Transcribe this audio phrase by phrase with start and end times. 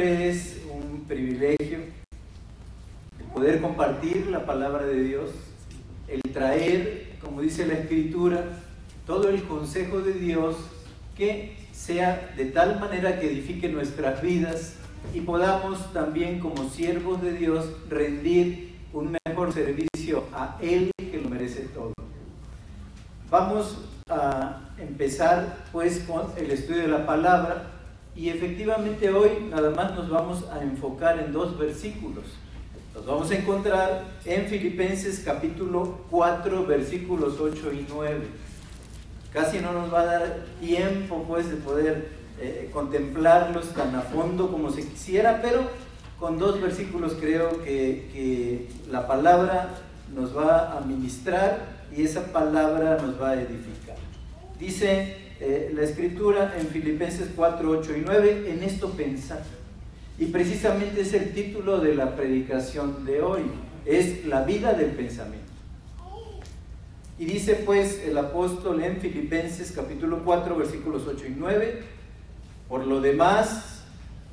[0.00, 1.80] es un privilegio
[3.18, 5.30] el poder compartir la palabra de Dios,
[6.08, 8.44] el traer, como dice la Escritura,
[9.06, 10.56] todo el consejo de Dios
[11.16, 14.76] que sea de tal manera que edifique nuestras vidas
[15.12, 21.28] y podamos también como siervos de Dios rendir un mejor servicio a Él que lo
[21.28, 21.92] merece todo.
[23.30, 27.81] Vamos a empezar pues con el estudio de la palabra
[28.14, 32.24] y efectivamente hoy nada más nos vamos a enfocar en dos versículos.
[32.94, 38.20] Los vamos a encontrar en Filipenses capítulo 4 versículos 8 y 9.
[39.32, 44.50] Casi no nos va a dar tiempo pues de poder eh, contemplarlos tan a fondo
[44.50, 45.62] como se quisiera, pero
[46.20, 49.70] con dos versículos creo que, que la palabra
[50.14, 53.96] nos va a ministrar y esa palabra nos va a edificar.
[54.58, 59.42] Dice eh, la escritura en Filipenses 4, 8 y 9, en esto pensar.
[60.16, 63.42] Y precisamente es el título de la predicación de hoy,
[63.84, 65.50] es la vida del pensamiento.
[67.18, 71.82] Y dice pues el apóstol en Filipenses capítulo 4 versículos 8 y 9,
[72.68, 73.82] por lo demás,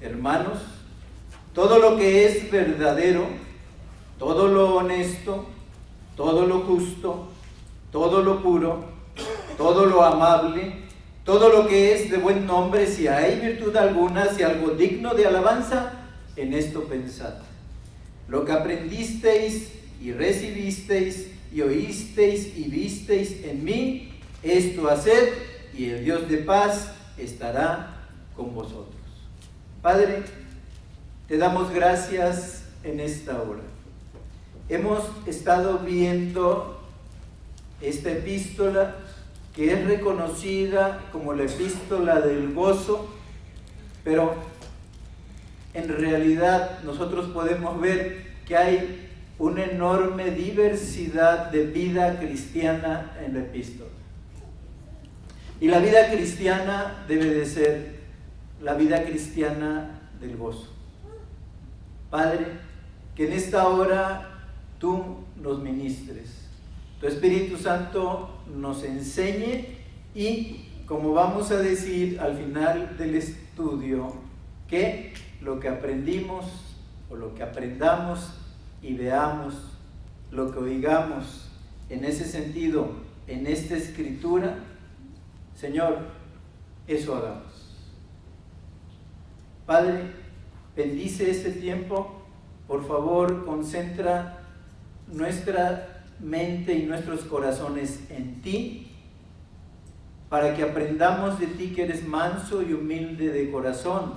[0.02, 0.60] hermanos,
[1.56, 3.26] todo lo que es verdadero,
[4.20, 5.48] todo lo honesto,
[6.16, 7.30] todo lo justo,
[7.92, 8.86] todo lo puro,
[9.58, 10.88] todo lo amable,
[11.24, 15.26] todo lo que es de buen nombre, si hay virtud alguna, si algo digno de
[15.26, 15.94] alabanza,
[16.36, 17.34] en esto pensad.
[18.28, 19.70] Lo que aprendisteis
[20.02, 25.34] y recibisteis y oísteis y visteis en mí, esto haced
[25.78, 28.96] y el Dios de paz estará con vosotros.
[29.82, 30.24] Padre,
[31.28, 33.62] te damos gracias en esta hora.
[34.68, 36.80] Hemos estado viendo
[37.82, 38.96] esta epístola
[39.60, 43.14] que es reconocida como la epístola del gozo,
[44.06, 44.34] pero
[45.74, 53.40] en realidad nosotros podemos ver que hay una enorme diversidad de vida cristiana en la
[53.42, 53.90] epístola.
[55.60, 58.00] Y la vida cristiana debe de ser
[58.62, 60.70] la vida cristiana del gozo.
[62.10, 62.46] Padre,
[63.14, 64.40] que en esta hora
[64.80, 66.40] tú nos ministres
[67.00, 69.78] tu Espíritu Santo nos enseñe
[70.16, 74.14] y, como vamos a decir al final del estudio,
[74.68, 76.46] que lo que aprendimos
[77.10, 78.34] o lo que aprendamos
[78.82, 79.56] y veamos,
[80.32, 81.50] lo que oigamos
[81.90, 82.92] en ese sentido,
[83.28, 84.60] en esta escritura,
[85.56, 86.00] Señor,
[86.88, 87.76] eso hagamos.
[89.66, 90.12] Padre,
[90.76, 92.24] bendice este tiempo,
[92.68, 94.40] por favor, concentra
[95.08, 95.89] nuestra
[96.20, 98.92] mente y nuestros corazones en ti,
[100.30, 104.14] para que aprendamos de ti que eres manso y humilde de corazón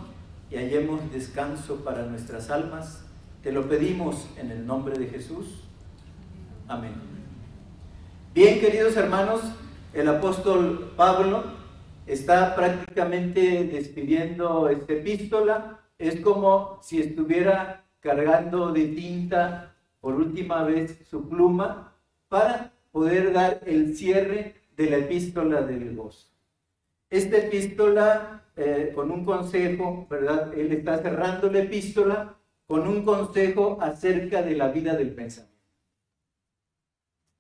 [0.50, 3.04] y hallemos descanso para nuestras almas.
[3.42, 5.64] Te lo pedimos en el nombre de Jesús.
[6.68, 6.92] Amén.
[8.34, 9.41] Bien, queridos hermanos,
[9.94, 11.44] el apóstol Pablo
[12.06, 15.80] está prácticamente despidiendo esta epístola.
[15.98, 21.91] Es como si estuviera cargando de tinta por última vez su pluma
[22.32, 26.28] para poder dar el cierre de la epístola del gozo.
[27.10, 30.50] Esta epístola, eh, con un consejo, ¿verdad?
[30.54, 35.53] Él está cerrando la epístola con un consejo acerca de la vida del pensamiento.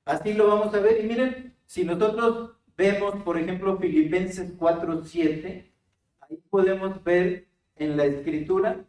[0.04, 1.02] Así lo vamos a ver.
[1.02, 5.72] Y miren, si nosotros vemos, por ejemplo, Filipenses 4.7,
[6.20, 8.84] ahí podemos ver en la escritura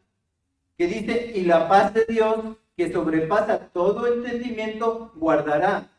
[0.78, 5.93] que dice, y la paz de Dios, que sobrepasa todo entendimiento, guardará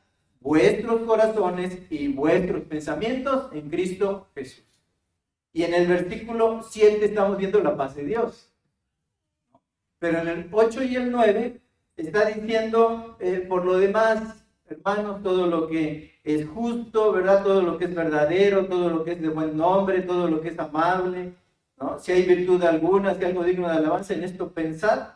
[0.45, 4.63] vuestros corazones y vuestros pensamientos en Cristo Jesús.
[5.55, 8.53] Y en el versículo 7 estamos viendo la paz de Dios.
[9.99, 11.61] Pero en el 8 y el 9
[11.97, 17.43] está diciendo, eh, por lo demás, hermanos, todo lo que es justo, ¿verdad?
[17.43, 20.49] Todo lo que es verdadero, todo lo que es de buen nombre, todo lo que
[20.49, 21.33] es amable,
[21.79, 21.99] ¿no?
[21.99, 25.09] Si hay virtud alguna, si hay algo digno de alabanza, en esto pensad.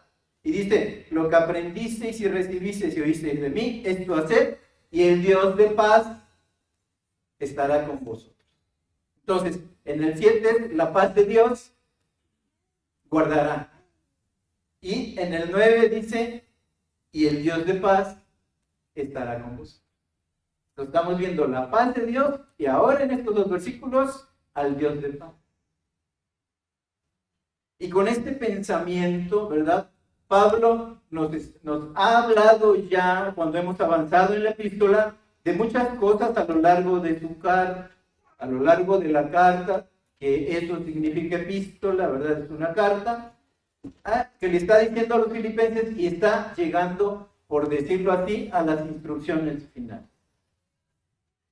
[0.43, 5.23] Y dice, lo que aprendisteis y recibisteis y oísteis de mí, esto hacer y el
[5.23, 6.07] Dios de paz
[7.39, 8.35] estará con vosotros.
[9.21, 11.73] Entonces, en el 7, la paz de Dios
[13.11, 13.73] guardará.
[14.81, 16.45] Y en el 9 dice,
[17.13, 18.17] y el Dios de paz
[18.95, 19.85] estará con vosotros.
[20.71, 25.01] Entonces, estamos viendo la paz de Dios y ahora en estos dos versículos al Dios
[25.03, 25.35] de paz.
[27.79, 29.91] Y con este pensamiento, ¿verdad?
[30.29, 31.31] Pablo nos,
[31.95, 37.01] ha hablado ya, cuando hemos avanzado en la epístola, de muchas cosas a lo largo
[37.01, 37.91] de su carta,
[38.37, 39.87] a lo largo de la carta,
[40.21, 42.43] que eso significa epístola, ¿verdad?
[42.43, 43.33] Es una carta.
[44.05, 48.63] ah, que le está diciendo a los filipenses y está llegando, por decirlo así, a
[48.63, 50.05] las instrucciones finales.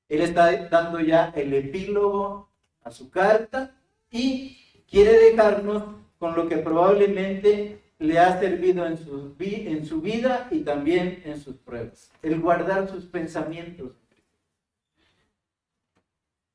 [0.08, 2.48] Él está dando ya el epílogo
[2.84, 3.74] a su carta
[4.10, 4.58] y
[4.88, 5.82] quiere dejarnos
[6.18, 11.40] con lo que probablemente le ha servido en su, en su vida y también en
[11.40, 12.10] sus pruebas.
[12.22, 13.92] El guardar sus pensamientos.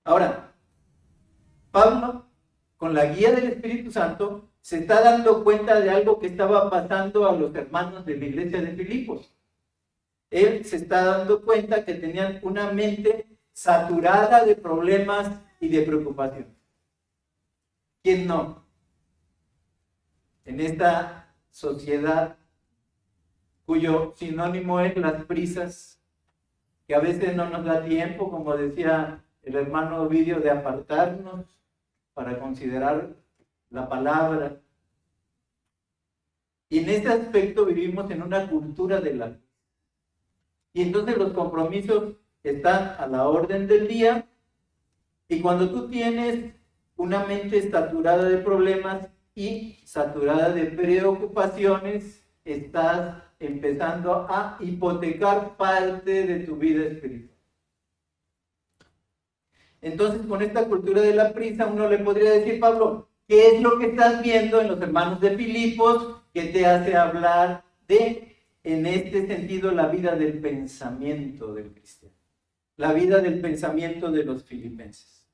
[0.04, 0.54] Ahora,
[1.72, 2.26] Pablo,
[2.78, 7.28] con la guía del Espíritu Santo, se está dando cuenta de algo que estaba pasando
[7.28, 9.32] a los hermanos de la iglesia de Filipos.
[10.30, 15.30] Él se está dando cuenta que tenían una mente saturada de problemas
[15.60, 16.48] y de preocupación.
[18.04, 18.64] ¿Quién no?
[20.46, 21.21] En esta
[21.52, 22.38] sociedad
[23.66, 26.02] cuyo sinónimo es las prisas,
[26.88, 31.46] que a veces no nos da tiempo, como decía el hermano Ovidio, de apartarnos
[32.14, 33.16] para considerar
[33.70, 34.60] la palabra.
[36.70, 39.38] Y en este aspecto vivimos en una cultura de la...
[40.74, 44.28] Y entonces los compromisos están a la orden del día.
[45.28, 46.54] Y cuando tú tienes
[46.96, 56.40] una mente saturada de problemas y saturada de preocupaciones, estás empezando a hipotecar parte de
[56.42, 57.32] tu vida espiritual.
[59.82, 63.80] Entonces, con esta cultura de la prisa, uno le podría decir, Pablo, ¿qué es lo
[63.80, 69.26] que estás viendo en los hermanos de Filipos que te hace hablar de, en este
[69.26, 72.16] sentido, la vida del pensamiento del cristiano?
[72.78, 75.28] La vida del pensamiento de los filipenses.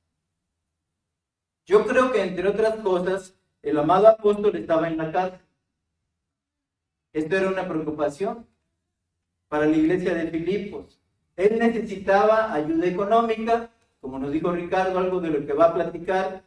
[1.66, 3.37] Yo creo que, entre otras cosas,
[3.68, 5.40] el amado apóstol estaba en la cárcel.
[7.12, 8.46] Esto era una preocupación
[9.48, 11.00] para la iglesia de Filipos.
[11.36, 13.70] Él necesitaba ayuda económica
[14.00, 16.44] como nos dijo Ricardo, algo de lo que va a platicar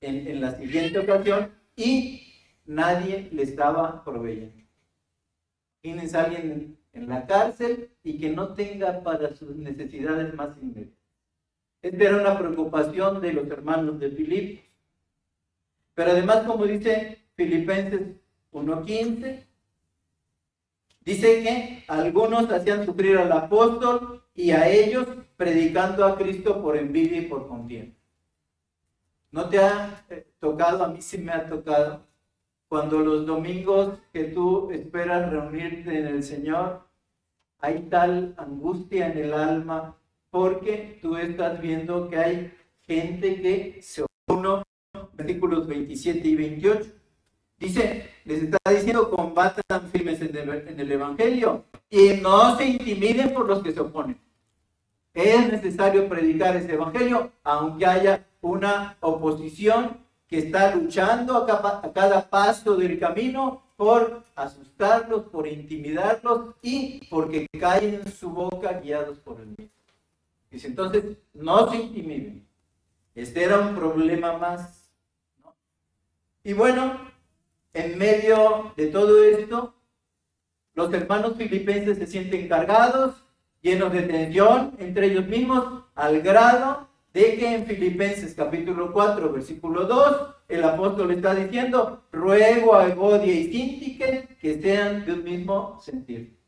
[0.00, 2.22] en, la siguiente ocasión, y
[2.64, 4.64] nadie le estaba proveyendo.
[5.80, 10.94] Tienes a alguien en la cárcel y que no tenga para sus necesidades más inmediatas.
[11.82, 14.64] Esta era una preocupación de los hermanos de Filipos.
[15.96, 18.02] Pero además, como dice Filipenses
[18.52, 19.46] 1.15,
[21.00, 25.06] dice que algunos hacían sufrir al apóstol y a ellos
[25.38, 27.96] predicando a Cristo por envidia y por contienda.
[29.30, 30.84] ¿No te ha eh, tocado?
[30.84, 32.06] A mí sí me ha tocado.
[32.68, 36.86] Cuando los domingos que tú esperas reunirte en el Señor,
[37.58, 39.96] hay tal angustia en el alma
[40.28, 42.52] porque tú estás viendo que hay
[42.82, 44.05] gente que se
[45.26, 46.90] versículos 27 y 28.
[47.58, 53.62] Dice, les está diciendo, combatan firmes en el, Evangelio y no se intimiden por los
[53.62, 54.20] que se oponen.
[55.14, 59.96] Es necesario predicar ese evangelio, aunque haya una oposición
[60.28, 67.94] que está luchando a cada, paso del camino por asustarlos, por intimidarlos y porque caen
[67.94, 69.72] en su boca guiados por el mismo.
[70.50, 72.46] Dice entonces, no se intimiden.
[73.14, 74.85] Este era un problema más.
[76.46, 77.00] Y bueno,
[77.74, 79.74] en medio de todo esto,
[80.74, 83.16] los hermanos filipenses se sienten cargados
[83.60, 89.86] llenos de tensión entre ellos mismos, al grado de que en Filipenses capítulo 4, versículo
[89.86, 95.80] 2, el apóstol está diciendo, ruego a Evodia y Sintique que sean de un mismo
[95.80, 96.38] sentir.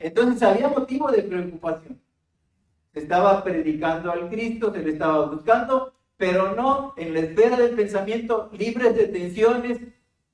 [0.00, 2.02] Entonces había motivo de preocupación.
[2.92, 7.74] Se estaba predicando al Cristo, se le estaba buscando, pero no en la esfera del
[7.74, 9.78] pensamiento libres de tensiones,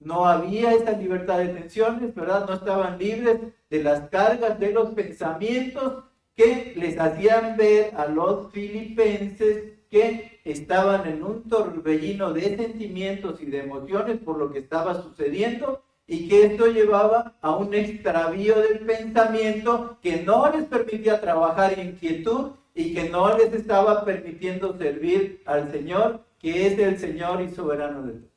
[0.00, 2.46] no había esa libertad de tensiones, ¿verdad?
[2.48, 3.38] No estaban libres
[3.70, 11.06] de las cargas de los pensamientos que les hacían ver a los filipenses que estaban
[11.06, 16.46] en un torbellino de sentimientos y de emociones por lo que estaba sucediendo y que
[16.46, 22.92] esto llevaba a un extravío del pensamiento que no les permitía trabajar en quietud y
[22.92, 28.12] que no les estaba permitiendo servir al Señor, que es el Señor y soberano de
[28.14, 28.30] todos.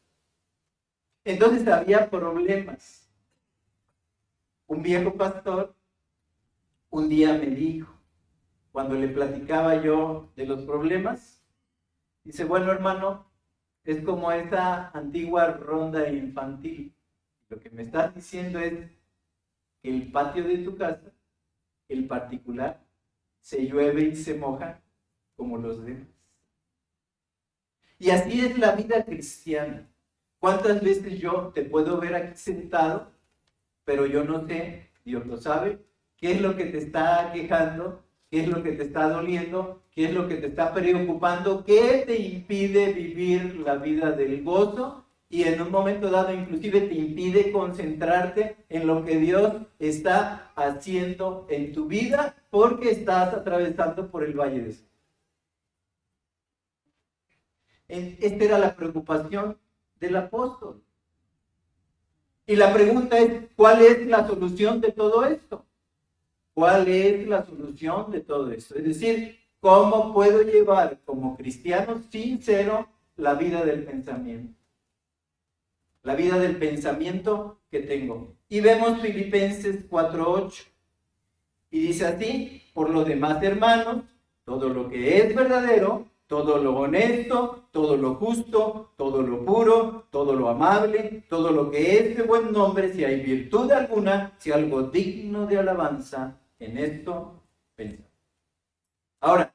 [1.25, 3.09] Entonces había problemas.
[4.67, 5.75] Un viejo pastor
[6.89, 7.93] un día me dijo,
[8.71, 11.43] cuando le platicaba yo de los problemas,
[12.23, 13.25] dice, bueno hermano,
[13.83, 16.93] es como esa antigua ronda infantil.
[17.49, 18.89] Lo que me estás diciendo es
[19.81, 21.11] que el patio de tu casa,
[21.89, 22.86] el particular,
[23.47, 24.81] se llueve y se moja
[25.37, 26.09] como los demás.
[27.97, 29.87] Y así es la vida cristiana.
[30.37, 33.09] ¿Cuántas veces yo te puedo ver aquí sentado,
[33.85, 35.79] pero yo no sé, Dios lo sabe,
[36.17, 40.07] qué es lo que te está quejando, qué es lo que te está doliendo, qué
[40.07, 45.43] es lo que te está preocupando, qué te impide vivir la vida del gozo y
[45.43, 51.73] en un momento dado inclusive te impide concentrarte en lo que Dios está haciendo en
[51.73, 54.75] tu vida porque estás atravesando por el valle de
[57.89, 59.57] Esta era la preocupación
[59.99, 60.81] del apóstol.
[62.45, 65.65] Y la pregunta es, ¿cuál es la solución de todo esto?
[66.53, 68.75] ¿Cuál es la solución de todo esto?
[68.75, 74.56] Es decir, ¿cómo puedo llevar como cristiano sincero la vida del pensamiento?
[76.03, 78.35] La vida del pensamiento que tengo.
[78.49, 80.65] Y vemos Filipenses 4.8.
[81.71, 84.03] Y dice así, por los demás hermanos,
[84.45, 90.33] todo lo que es verdadero, todo lo honesto, todo lo justo, todo lo puro, todo
[90.33, 94.83] lo amable, todo lo que es de buen nombre, si hay virtud alguna, si algo
[94.83, 97.41] digno de alabanza, en esto
[97.75, 98.07] pensamos.
[99.19, 99.53] Ahora,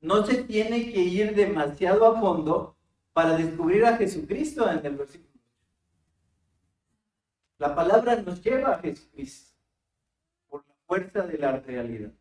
[0.00, 2.76] no se tiene que ir demasiado a fondo
[3.12, 5.40] para descubrir a Jesucristo en el versículo.
[7.58, 9.56] La palabra nos lleva a Jesucristo
[10.48, 12.12] por la fuerza de la realidad.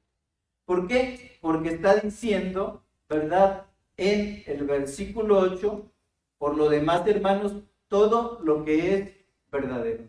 [0.66, 1.38] ¿Por qué?
[1.42, 3.66] Porque está diciendo ¿verdad?
[3.98, 5.92] En el versículo 8,
[6.38, 7.54] por lo demás, hermanos,
[7.90, 9.12] todo lo que es
[9.52, 10.06] verdadero.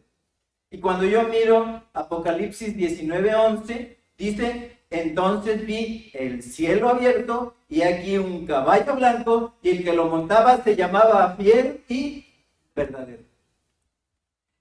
[0.70, 8.46] Y cuando yo miro Apocalipsis 19:11, dice, entonces vi el cielo abierto y aquí un
[8.46, 12.26] caballo blanco y el que lo montaba se llamaba fiel y
[12.74, 13.22] verdadero.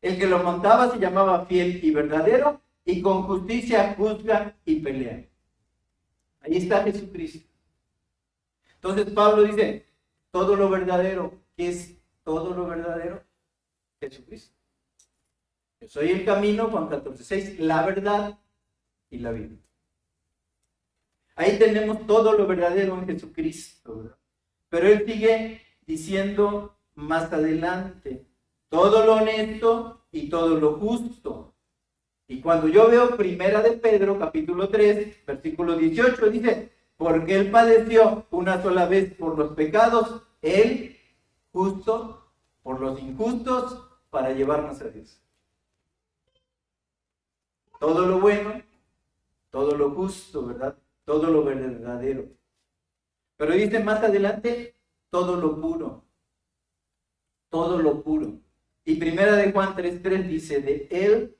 [0.01, 5.25] El que lo montaba se llamaba fiel y verdadero y con justicia juzga y pelea.
[6.41, 7.47] Ahí está Jesucristo.
[8.75, 9.85] Entonces Pablo dice,
[10.31, 13.21] todo lo verdadero, ¿qué es todo lo verdadero?
[13.99, 14.55] Jesucristo.
[15.81, 18.39] Yo soy el camino, Juan 14, 6, la verdad
[19.09, 19.55] y la vida.
[21.35, 24.17] Ahí tenemos todo lo verdadero en Jesucristo.
[24.69, 28.25] Pero él sigue diciendo más adelante,
[28.69, 31.53] todo lo honesto y todo lo justo.
[32.27, 38.25] Y cuando yo veo Primera de Pedro, capítulo 3, versículo 18, dice, porque Él padeció
[38.31, 40.97] una sola vez por los pecados, Él
[41.51, 42.31] justo
[42.63, 45.19] por los injustos, para llevarnos a Dios.
[47.79, 48.61] Todo lo bueno,
[49.49, 50.75] todo lo justo, ¿verdad?
[51.05, 52.29] Todo lo verdadero.
[53.37, 54.75] Pero dice más adelante,
[55.09, 56.03] todo lo puro.
[57.49, 58.39] Todo lo puro.
[58.85, 61.35] Y primera de Juan 3.3 dice, de Él,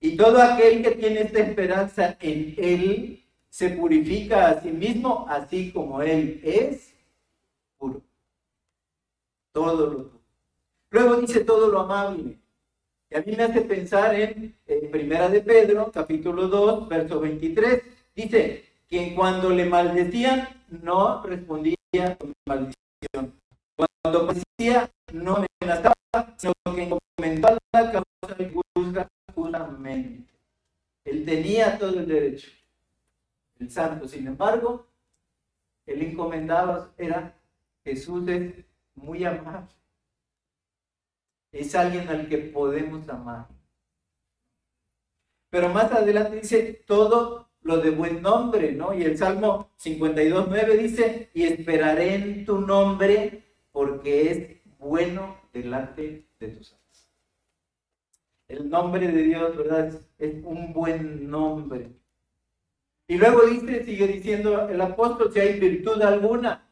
[0.00, 5.72] y todo aquel que tiene esta esperanza en Él, se purifica a sí mismo, así
[5.72, 6.94] como Él es
[7.78, 8.02] puro.
[9.52, 10.16] Todo lo
[10.90, 12.38] Luego dice todo lo amable.
[13.10, 14.56] Y a mí me hace pensar en,
[14.90, 17.82] Primera de Pedro, capítulo 2, verso 23.
[18.14, 21.76] Dice que cuando le maldecían, no respondía
[22.18, 23.40] con maldición.
[23.76, 25.94] Cuando decía, no amenazaba,
[26.36, 30.24] sino que comentaba la causa de juzga justamente.
[31.04, 32.48] Él tenía todo el derecho
[33.58, 34.08] el santo.
[34.08, 34.86] Sin embargo,
[35.86, 37.34] el encomendado era
[37.84, 38.64] Jesús es
[38.94, 39.68] muy amable.
[41.52, 43.46] Es alguien al que podemos amar.
[45.48, 48.94] Pero más adelante dice todo lo de buen nombre, ¿no?
[48.94, 53.42] Y el Salmo 52.9 dice, y esperaré en tu nombre
[53.72, 57.08] porque es bueno delante de tus ojos.
[58.46, 60.00] El nombre de Dios, ¿verdad?
[60.18, 61.90] es un buen nombre.
[63.08, 66.68] Y luego dice, sigue diciendo el apóstol, si hay virtud alguna.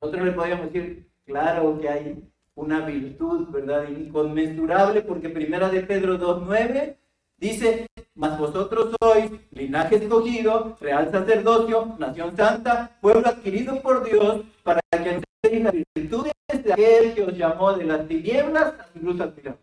[0.00, 3.88] Nosotros le podríamos decir, claro que hay una virtud, ¿verdad?
[3.88, 6.96] Inconmensurable, porque primera de Pedro 2.9
[7.38, 14.80] dice, mas vosotros sois linaje escogido, real sacerdocio, nación santa, pueblo adquirido por Dios, para
[14.90, 16.32] que enseñéis las virtudes
[16.64, 19.60] de aquel que os llamó de las tinieblas a su luz admirable.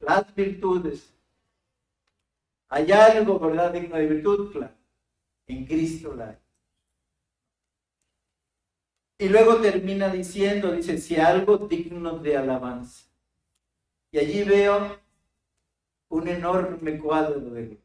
[0.00, 1.14] Las virtudes.
[2.68, 4.50] ¿Hay algo, verdad, digno de virtud?
[4.52, 4.74] Claro.
[5.46, 6.38] En Cristo la
[9.18, 13.06] Y luego termina diciendo, dice, si algo digno de alabanza.
[14.10, 15.01] Y allí veo
[16.12, 17.78] un enorme cuadro de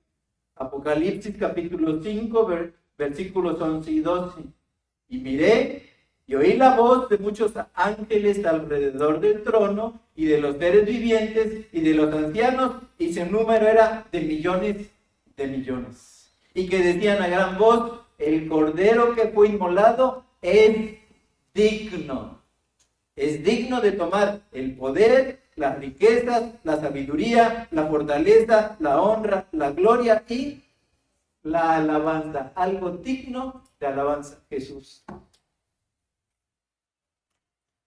[0.56, 2.50] Apocalipsis capítulo 5,
[2.98, 4.42] versículos 11 y 12.
[5.10, 5.90] Y miré
[6.26, 11.68] y oí la voz de muchos ángeles alrededor del trono y de los seres vivientes
[11.72, 14.90] y de los ancianos, y su número era de millones
[15.38, 16.18] de millones
[16.58, 20.98] y que decían a gran voz, el cordero que fue inmolado es
[21.54, 22.42] digno.
[23.16, 29.72] Es digno de tomar el poder, las riquezas, la sabiduría, la fortaleza, la honra, la
[29.72, 30.64] gloria y
[31.44, 32.54] la alabanza.
[32.56, 34.40] Algo digno de alabanza.
[34.50, 35.04] Jesús.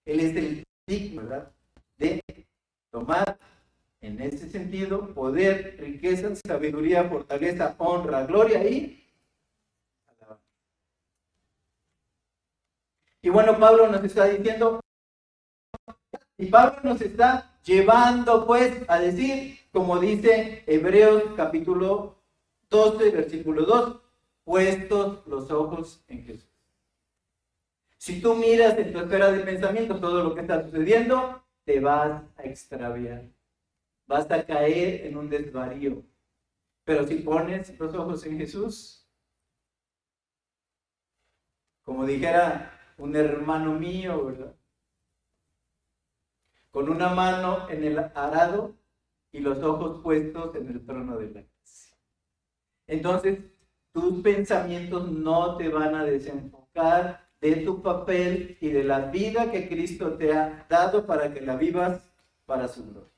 [0.05, 1.53] Él es el digno, ¿verdad?
[1.97, 2.21] De
[2.91, 3.39] tomar
[4.01, 9.01] en ese sentido poder, riqueza, sabiduría, fortaleza, honra, gloria y
[13.23, 14.81] Y bueno, Pablo nos está diciendo,
[16.39, 22.17] y Pablo nos está llevando pues a decir, como dice Hebreos capítulo
[22.69, 24.01] 12, versículo 2,
[24.43, 26.51] puestos los ojos en Jesús.
[27.97, 32.23] Si tú miras en tu esfera de pensamiento todo lo que está sucediendo, te vas
[32.37, 33.29] a extraviar.
[34.09, 36.03] Vas a caer en un desvarío.
[36.83, 39.07] Pero si pones los ojos en Jesús,
[41.85, 44.55] como dijera un hermano mío, ¿verdad?
[46.71, 48.75] Con una mano en el arado
[49.33, 51.97] y los ojos puestos en el trono de la gracia.
[52.87, 53.39] Entonces,
[53.93, 59.69] tus pensamientos no te van a desenfocar de tu papel y de la vida que
[59.69, 62.03] Cristo te ha dado para que la vivas
[62.45, 63.11] para su gloria.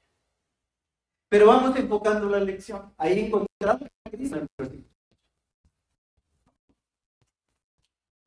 [1.28, 2.92] Pero vamos enfocando la lección.
[2.96, 4.84] Ahí encontramos a Cristo en el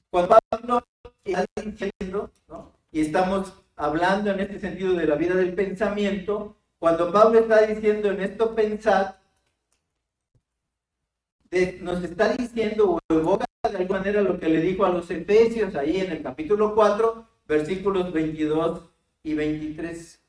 [0.09, 0.83] Cuando Pablo
[2.91, 8.11] y estamos hablando en este sentido de la vida del pensamiento, cuando Pablo está diciendo
[8.11, 9.19] en esto pensar,
[11.81, 15.75] nos está diciendo o evoca de alguna manera lo que le dijo a los Efesios
[15.75, 18.81] ahí en el capítulo 4, versículos 22
[19.23, 20.21] y 23.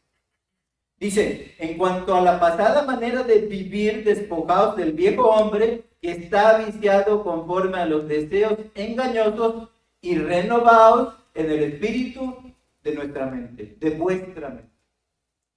[0.99, 6.59] Dice, en cuanto a la pasada manera de vivir despojados del viejo hombre que está
[6.59, 9.69] viciado conforme a los deseos engañosos
[10.01, 12.55] y renovados en el espíritu
[12.91, 14.73] de nuestra mente, de vuestra mente.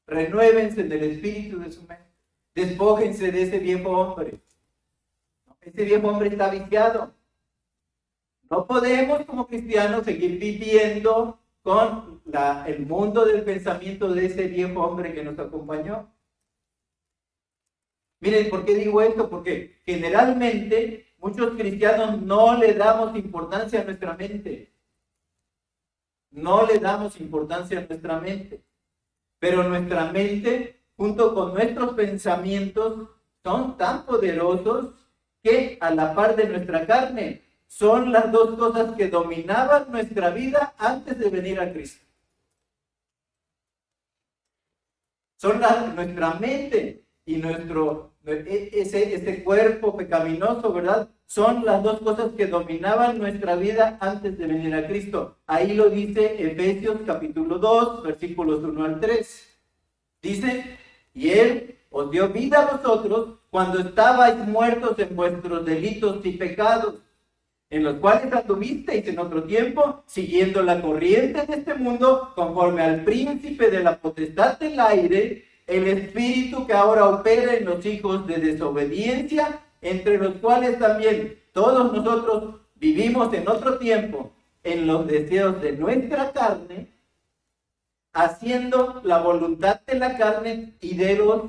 [0.05, 2.03] Renuévense en el espíritu de su mente.
[2.55, 4.41] Despójense de ese viejo hombre.
[5.61, 7.13] Ese viejo hombre está viciado.
[8.49, 14.81] No podemos como cristianos seguir viviendo con la, el mundo del pensamiento de ese viejo
[14.81, 16.11] hombre que nos acompañó.
[18.21, 19.29] Miren, ¿por qué digo esto?
[19.29, 24.71] Porque generalmente Muchos cristianos no le damos importancia a nuestra mente.
[26.31, 28.63] No le damos importancia a nuestra mente.
[29.39, 33.09] Pero nuestra mente, junto con nuestros pensamientos,
[33.43, 34.93] son tan poderosos
[35.41, 40.73] que a la par de nuestra carne, son las dos cosas que dominaban nuestra vida
[40.77, 42.05] antes de venir a Cristo.
[45.37, 45.61] Son
[45.95, 51.09] nuestra mente y nuestro ese, ese cuerpo pecaminoso, ¿verdad?
[51.25, 55.37] Son las dos cosas que dominaban nuestra vida antes de venir a Cristo.
[55.45, 59.59] Ahí lo dice Efesios capítulo 2, versículos 1 al 3.
[60.21, 60.77] Dice,
[61.13, 66.95] y Él os dio vida a vosotros cuando estabais muertos en vuestros delitos y pecados,
[67.69, 73.03] en los cuales anduvisteis en otro tiempo, siguiendo la corriente de este mundo, conforme al
[73.03, 78.37] príncipe de la potestad del aire, el espíritu que ahora opera en los hijos de
[78.37, 85.73] desobediencia, entre los cuales también todos nosotros vivimos en otro tiempo en los deseos de
[85.73, 86.87] nuestra carne,
[88.13, 91.41] haciendo la voluntad de la carne y de los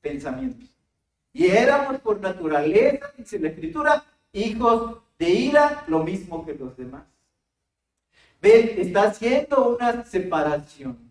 [0.00, 0.68] pensamientos.
[1.32, 7.02] Y éramos por naturaleza, dice la escritura, hijos de ira, lo mismo que los demás.
[8.40, 11.09] Ven, está haciendo una separación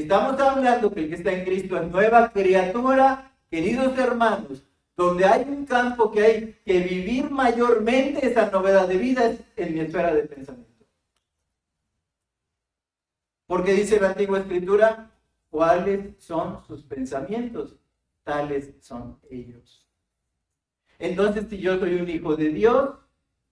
[0.00, 4.62] estamos hablando que el que está en Cristo es nueva criatura, queridos hermanos,
[4.96, 9.74] donde hay un campo que hay que vivir mayormente esa novedad de vida es en
[9.74, 10.66] mi esfera de pensamiento.
[13.46, 15.10] Porque dice la antigua escritura,
[15.50, 17.76] ¿cuáles son sus pensamientos?
[18.24, 19.86] Tales son ellos.
[20.98, 22.90] Entonces, si yo soy un hijo de Dios,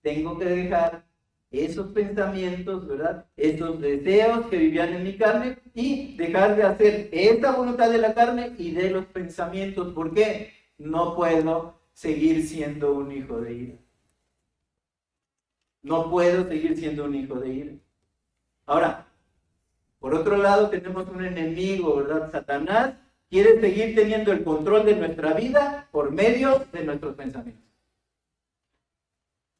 [0.01, 1.05] tengo que dejar
[1.51, 3.25] esos pensamientos, ¿verdad?
[3.37, 8.13] Esos deseos que vivían en mi carne y dejar de hacer esta voluntad de la
[8.13, 9.93] carne y de los pensamientos.
[9.93, 10.53] ¿Por qué?
[10.77, 13.75] No puedo seguir siendo un hijo de ira.
[15.81, 17.71] No puedo seguir siendo un hijo de ira.
[18.65, 19.07] Ahora,
[19.99, 22.31] por otro lado tenemos un enemigo, ¿verdad?
[22.31, 22.95] Satanás
[23.29, 27.63] quiere seguir teniendo el control de nuestra vida por medio de nuestros pensamientos.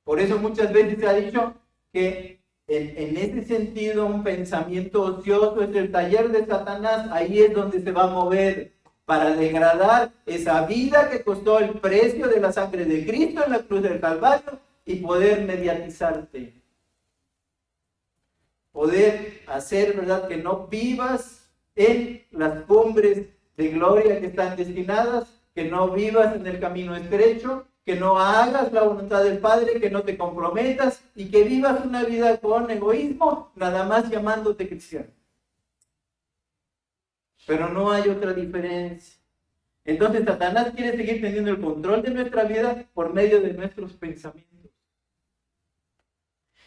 [0.03, 1.55] Por eso muchas veces se ha dicho,
[1.95, 7.81] que en, ese sentido un pensamiento ocioso es el taller de Satanás, ahí es donde
[7.81, 8.73] se va a mover
[9.05, 13.59] para degradar esa vida que costó el precio de la sangre de Cristo en la
[13.59, 16.53] cruz del Calvario y poder mediatizarte.
[18.73, 20.27] Poder hacer, ¿verdad?
[20.27, 26.45] Que no vivas en las cumbres de gloria que están destinadas, que no vivas en
[26.45, 31.29] el camino estrecho, que no hagas la voluntad del Padre, que no te comprometas y
[31.29, 35.09] que vivas una vida con egoísmo, nada más llamándote cristiano.
[37.47, 39.19] pero no hay otra diferencia.
[39.83, 44.71] Entonces Satanás quiere seguir teniendo el control de nuestra vida por medio de nuestros pensamientos.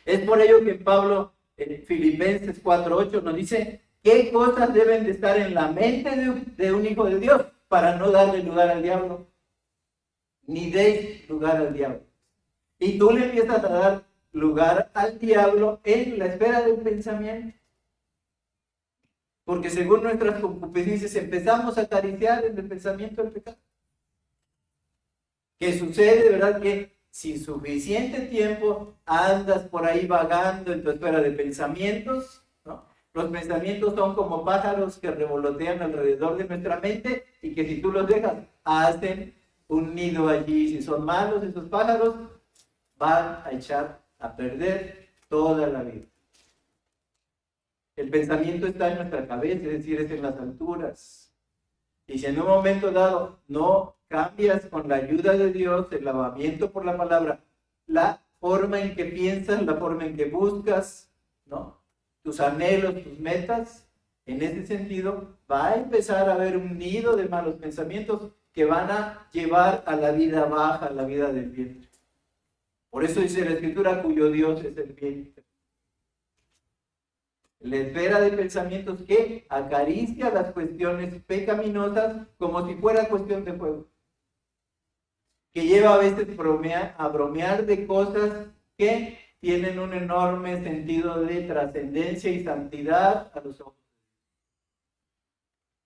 [0.05, 5.37] Es por ello que Pablo en Filipenses 4.8 nos dice qué cosas deben de estar
[5.37, 6.11] en la mente
[6.57, 9.27] de, un hijo de Dios para no darle lugar al diablo.
[10.49, 12.01] Ni deis lugar al diablo.
[12.79, 17.55] Y tú le empiezas a dar lugar al diablo en la esfera del pensamiento.
[19.45, 23.59] Porque según nuestras concupiscencias empezamos a acariciar en el pensamiento del pecado.
[25.59, 26.61] ¿Qué sucede, verdad?
[26.63, 32.43] Que sin suficiente tiempo andas por ahí vagando en tu esfera de pensamientos.
[33.13, 37.91] Los pensamientos son como pájaros que revolotean alrededor de nuestra mente y que si tú
[37.93, 38.35] los dejas,
[38.65, 39.35] hacen
[39.69, 40.69] un nido allí.
[40.69, 42.17] Si son malos esos pájaros,
[42.97, 46.07] van a echar a perder toda la vida.
[47.97, 51.33] El pensamiento está en nuestra cabeza, es decir, es en las alturas.
[52.07, 56.71] Y si en un momento dado no cambias con la ayuda de Dios, el lavamiento
[56.71, 57.45] por la palabra,
[57.87, 61.13] la forma en que piensas, la forma en que buscas,
[61.45, 61.83] ¿no?
[62.23, 63.89] Tus anhelos, tus metas,
[64.27, 68.91] en ese sentido va a empezar a haber un nido de malos pensamientos que van
[68.91, 71.89] a llevar a la vida baja, a la vida del vientre.
[72.91, 75.45] Por eso dice la escritura cuyo Dios es el vientre.
[77.61, 83.87] La esfera de pensamientos que acaricia las cuestiones pecaminosas como si fuera cuestión de fuego.
[85.55, 86.27] Que lleva a veces
[86.97, 93.61] a bromear de cosas que tienen un enorme sentido de trascendencia y santidad a los
[93.61, 93.77] ojos.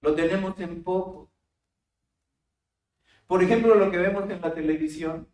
[0.01, 1.32] Lo tenemos en poco.
[3.33, 5.27] Por ejemplo, lo que vemos en la televisión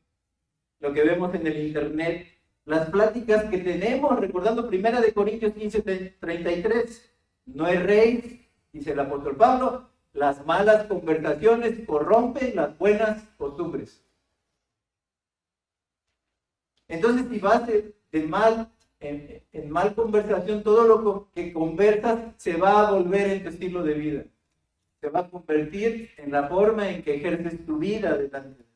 [0.78, 2.28] lo que vemos en el internet,
[2.64, 5.82] las pláticas que tenemos, recordando Primera de Corintios 15,
[6.20, 7.12] 33,
[7.46, 14.00] no es rey, dice el apóstol Pablo, las malas conversaciones corrompen las buenas costumbres.
[16.87, 22.87] Entonces, si vas de, mal, en, en, mal conversación, todo lo que conversas se va
[22.87, 24.24] a volver en tu estilo de vida.
[25.00, 28.68] Se va a convertir en la forma en que ejerces tu vida delante de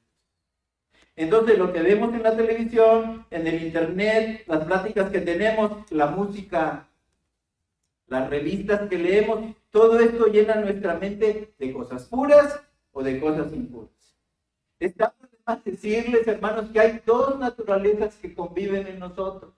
[1.15, 6.07] entonces, lo que vemos en la televisión, en el internet, las pláticas que tenemos, la
[6.07, 6.89] música,
[8.07, 13.53] las revistas que leemos, todo esto llena nuestra mente de cosas puras o de cosas
[13.53, 13.91] impuras.
[14.79, 19.53] Estamos a decirles, hermanos, que hay dos naturalezas que conviven en nosotros.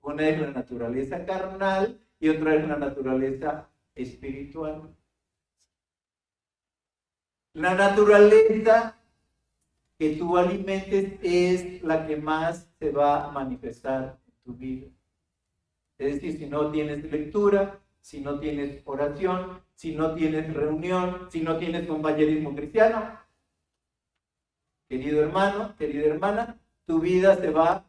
[0.00, 4.94] Una es la naturaleza carnal y otra es la naturaleza espiritual.
[7.52, 8.96] La naturaleza
[9.98, 14.86] que tú alimentes es la que más se va a manifestar en tu vida.
[15.98, 21.40] Es decir, si no tienes lectura, si no tienes oración, si no tienes reunión, si
[21.40, 23.18] no tienes compañerismo cristiano,
[24.88, 27.84] querido hermano, querida hermana, tu vida se va,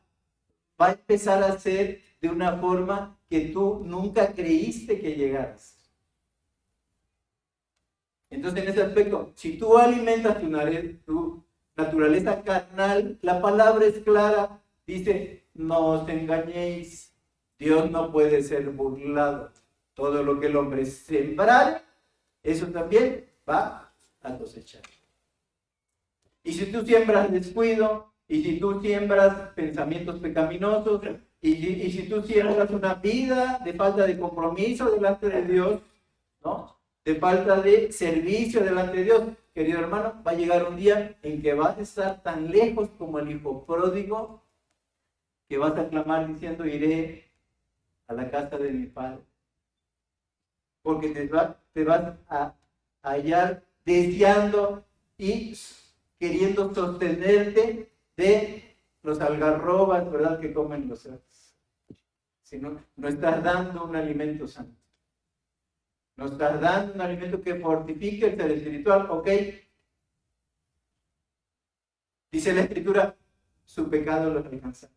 [0.81, 5.80] va a empezar a ser de una forma que tú nunca creíste que llegaras.
[8.31, 10.49] Entonces, en ese aspecto, si tú alimentas tu,
[11.05, 11.43] tu
[11.75, 17.13] naturaleza carnal, la palabra es clara, dice, no os engañéis,
[17.59, 19.51] Dios no puede ser burlado.
[19.93, 21.83] Todo lo que el hombre sembrar,
[22.41, 23.91] eso también va
[24.23, 24.81] a cosechar.
[26.43, 31.01] Y si tú siembras descuido, y si tú siembras pensamientos pecaminosos,
[31.41, 35.81] y si tú siembras una vida de falta de compromiso delante de Dios,
[36.43, 36.80] ¿no?
[37.03, 41.41] De falta de servicio delante de Dios, querido hermano, va a llegar un día en
[41.41, 44.41] que vas a estar tan lejos como el hijo pródigo
[45.49, 47.25] que vas a clamar diciendo, iré
[48.07, 49.19] a la casa de mi padre.
[50.81, 52.55] Porque te, vas a,
[53.01, 54.85] hallar deseando
[55.17, 55.53] y
[56.19, 61.55] queriendo sostenerte de los algarrobas, ¿verdad?, que comen los cerdos.
[62.43, 64.80] Si no, no estás dando un alimento santo.
[66.17, 69.29] Nos está dando un alimento que fortifique el ser espiritual, ¿ok?
[72.31, 73.15] Dice la escritura,
[73.65, 74.89] su pecado lo alcanza.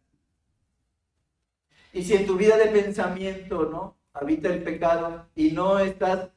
[1.92, 3.96] Y si en tu vida de pensamiento, ¿no?
[4.12, 6.30] Habita el pecado y no estás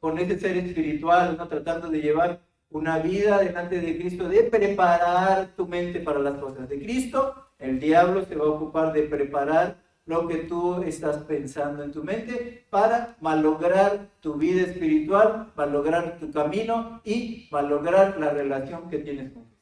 [0.00, 1.48] con ese ser espiritual, ¿no?
[1.48, 6.68] Tratando de llevar una vida delante de Cristo, de preparar tu mente para las cosas
[6.68, 11.82] de Cristo, el diablo se va a ocupar de preparar lo que tú estás pensando
[11.82, 18.90] en tu mente para malograr tu vida espiritual, malograr tu camino y malograr la relación
[18.90, 19.60] que tienes con Dios.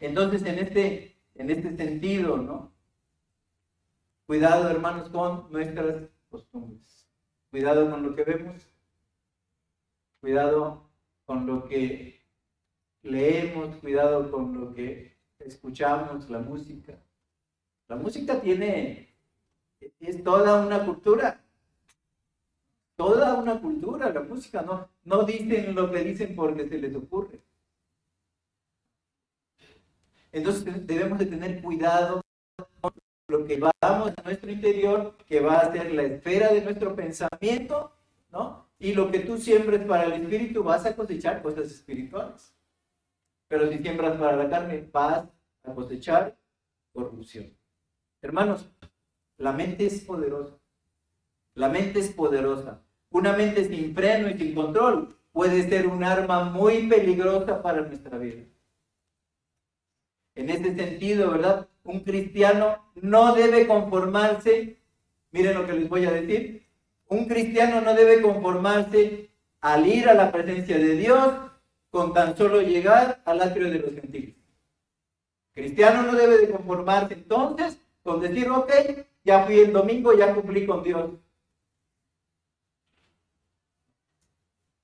[0.00, 2.72] Entonces, en este, en este sentido, ¿no?
[4.26, 7.08] Cuidado, hermanos, con nuestras costumbres.
[7.50, 8.66] Cuidado con lo que vemos.
[10.20, 10.88] cuidado
[11.24, 12.20] con lo que
[13.02, 16.98] leemos, cuidado con lo que escuchamos, la música.
[17.90, 19.12] La música tiene,
[19.98, 21.42] es toda una cultura,
[22.94, 27.40] toda una cultura, la música, no, no dicen lo que dicen porque se les ocurre.
[30.30, 32.22] Entonces debemos de tener cuidado
[32.80, 32.92] con
[33.26, 37.92] lo que vamos a nuestro interior, que va a ser la esfera de nuestro pensamiento,
[38.30, 38.68] ¿no?
[38.78, 42.54] Y lo que tú siembres para el espíritu, vas a cosechar cosas espirituales.
[43.48, 45.24] Pero si siembras para la carne, vas
[45.64, 46.38] a cosechar
[46.92, 47.59] corrupción.
[48.22, 48.68] Hermanos,
[49.38, 50.56] la mente es poderosa.
[51.54, 52.82] La mente es poderosa.
[53.10, 58.18] Una mente sin freno y sin control puede ser un arma muy peligrosa para nuestra
[58.18, 58.44] vida.
[60.34, 61.68] En este sentido, ¿verdad?
[61.82, 64.78] Un cristiano no debe conformarse,
[65.32, 66.66] miren lo que les voy a decir,
[67.08, 69.30] un cristiano no debe conformarse
[69.60, 71.34] al ir a la presencia de Dios
[71.90, 74.36] con tan solo llegar al atrio de los gentiles.
[75.52, 77.78] Cristiano no debe de conformarse entonces
[78.10, 78.72] con decir, ok,
[79.24, 81.10] ya fui el domingo, ya cumplí con Dios.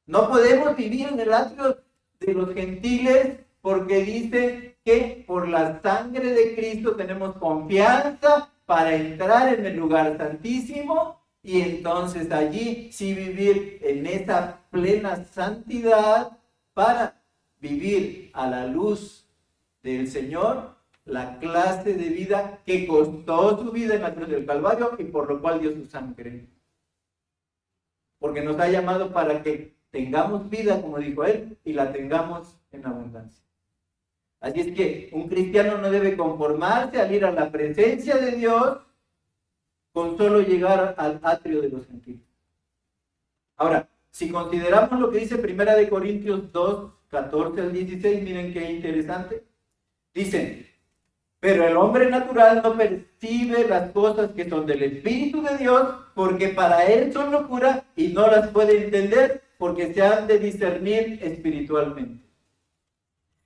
[0.06, 1.76] No podemos vivir en el atrio
[2.20, 9.52] de los gentiles porque dice que por la sangre de Cristo tenemos confianza para entrar
[9.58, 16.38] en el lugar santísimo y entonces allí sí vivir en esa plena santidad
[16.74, 17.20] para
[17.58, 19.26] vivir a la luz
[19.82, 20.75] del Señor
[21.06, 25.28] la clase de vida que costó su vida en la cruz del Calvario y por
[25.28, 26.46] lo cual dio su sangre.
[28.18, 32.86] Porque nos ha llamado para que tengamos vida, como dijo él, y la tengamos en
[32.86, 33.44] abundancia.
[34.40, 38.78] Así es que un cristiano no debe conformarse al ir a la presencia de Dios
[39.92, 42.26] con solo llegar al atrio de los gentiles.
[43.56, 48.72] Ahora, si consideramos lo que dice Primera de Corintios 2, 14 al 16, miren qué
[48.72, 49.44] interesante.
[50.12, 50.66] Dicen,
[51.46, 56.48] pero el hombre natural no percibe las cosas que son del Espíritu de Dios porque
[56.48, 62.26] para él son locura y no las puede entender porque se han de discernir espiritualmente.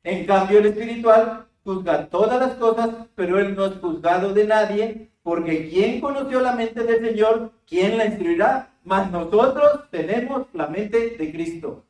[0.02, 5.10] En cambio, el espiritual juzga todas las cosas, pero él no es juzgado de nadie,
[5.22, 7.52] porque ¿quién conoció la mente del Señor?
[7.66, 8.72] ¿Quién la instruirá?
[8.82, 11.84] Mas nosotros tenemos la mente de Cristo.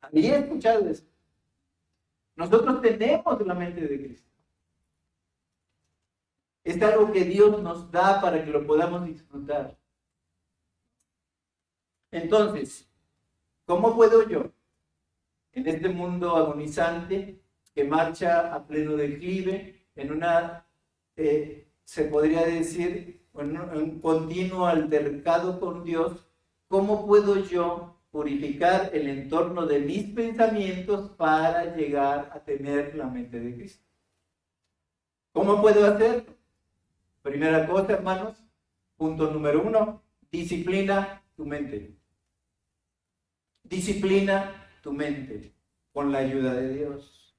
[0.00, 1.04] ¿Había escuchado eso?
[2.34, 4.29] Nosotros tenemos la mente de Cristo.
[6.64, 9.76] Es algo que Dios nos da para que lo podamos disfrutar.
[12.10, 12.88] Entonces,
[13.64, 14.50] ¿cómo puedo yo
[15.52, 17.40] en este mundo agonizante
[17.74, 20.66] que marcha a pleno declive, en una,
[21.16, 26.26] eh, se podría decir, en un continuo altercado con Dios,
[26.68, 33.38] ¿cómo puedo yo purificar el entorno de mis pensamientos para llegar a tener la mente
[33.38, 33.86] de Cristo?
[35.32, 36.39] ¿Cómo puedo hacerlo?
[37.22, 38.36] Primera cosa, hermanos,
[38.96, 41.94] punto número uno, disciplina tu mente.
[43.62, 45.52] Disciplina tu mente
[45.92, 47.36] con la ayuda de Dios.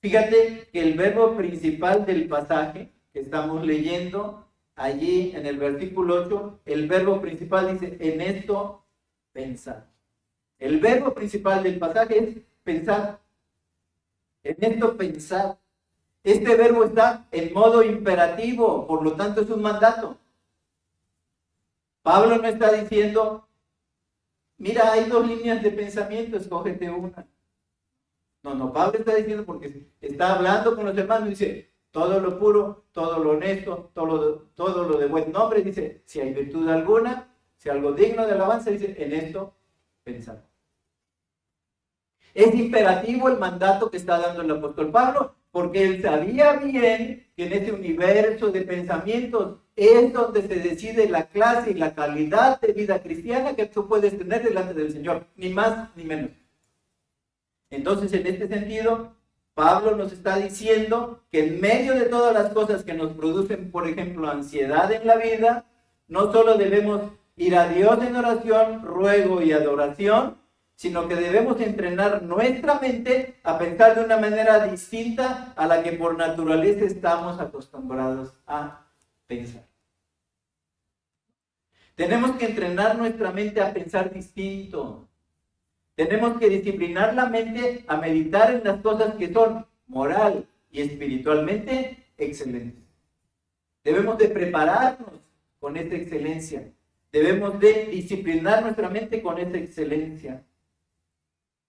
[0.00, 6.60] Fíjate que el verbo principal del pasaje que estamos leyendo allí en el versículo 8,
[6.64, 8.86] el verbo principal dice, en esto
[9.32, 9.90] pensar.
[10.58, 13.20] El verbo principal del pasaje es pensar.
[14.42, 15.58] En esto pensar.
[16.28, 20.18] Este verbo está en modo imperativo, por lo tanto es un mandato.
[22.02, 23.48] Pablo no está diciendo,
[24.58, 27.26] Mira, hay dos líneas de pensamiento, escógete una.
[28.42, 32.84] No, no, Pablo está diciendo porque está hablando con los hermanos, dice, todo lo puro,
[32.92, 37.34] todo lo honesto, todo lo, todo lo de buen nombre, dice, si hay virtud alguna,
[37.56, 39.54] si algo digno de alabanza, dice, en esto
[40.02, 40.44] pensar.
[42.34, 47.46] Es imperativo el mandato que está dando el apóstol Pablo, porque él sabía bien que
[47.46, 52.72] en ese universo de pensamientos es donde se decide la clase y la calidad de
[52.72, 56.30] vida cristiana que tú puedes tener delante del Señor, ni más ni menos.
[57.70, 59.12] Entonces, en este sentido,
[59.54, 63.88] Pablo nos está diciendo que en medio de todas las cosas que nos producen, por
[63.88, 65.66] ejemplo, ansiedad en la vida,
[66.06, 67.02] no solo debemos
[67.36, 70.38] ir a Dios en oración, ruego y adoración,
[70.78, 75.90] sino que debemos entrenar nuestra mente a pensar de una manera distinta a la que
[75.94, 78.86] por naturaleza estamos acostumbrados a
[79.26, 79.66] pensar.
[81.96, 85.08] Tenemos que entrenar nuestra mente a pensar distinto.
[85.96, 92.06] Tenemos que disciplinar la mente a meditar en las cosas que son moral y espiritualmente
[92.16, 92.84] excelentes.
[93.82, 95.10] Debemos de prepararnos
[95.58, 96.70] con esta excelencia.
[97.10, 100.44] Debemos de disciplinar nuestra mente con esta excelencia.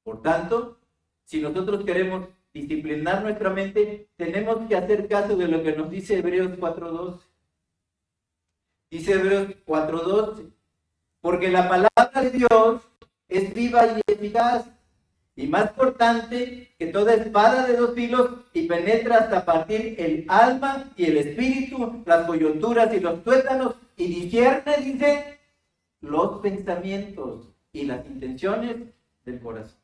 [0.09, 0.79] Por tanto,
[1.23, 6.17] si nosotros queremos disciplinar nuestra mente, tenemos que hacer caso de lo que nos dice
[6.17, 7.19] Hebreos 4.12.
[8.89, 10.51] Dice Hebreos 4.12,
[11.21, 12.81] porque la palabra de Dios
[13.27, 14.65] es viva y eficaz
[15.35, 20.91] y más cortante que toda espada de dos filos y penetra hasta partir el alma
[20.97, 25.39] y el espíritu, las coyunturas y los tuétanos y discierne, dice,
[26.01, 28.77] los pensamientos y las intenciones
[29.23, 29.78] del corazón.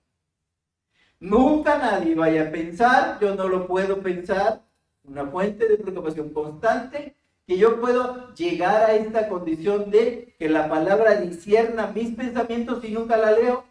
[1.20, 4.62] Nunca nadie vaya a pensar, yo no lo puedo pensar,
[5.04, 7.16] una fuente de preocupación constante,
[7.48, 12.92] que yo puedo llegar a esta condición de que la palabra discierna mis pensamientos y
[12.92, 13.66] nunca la leo.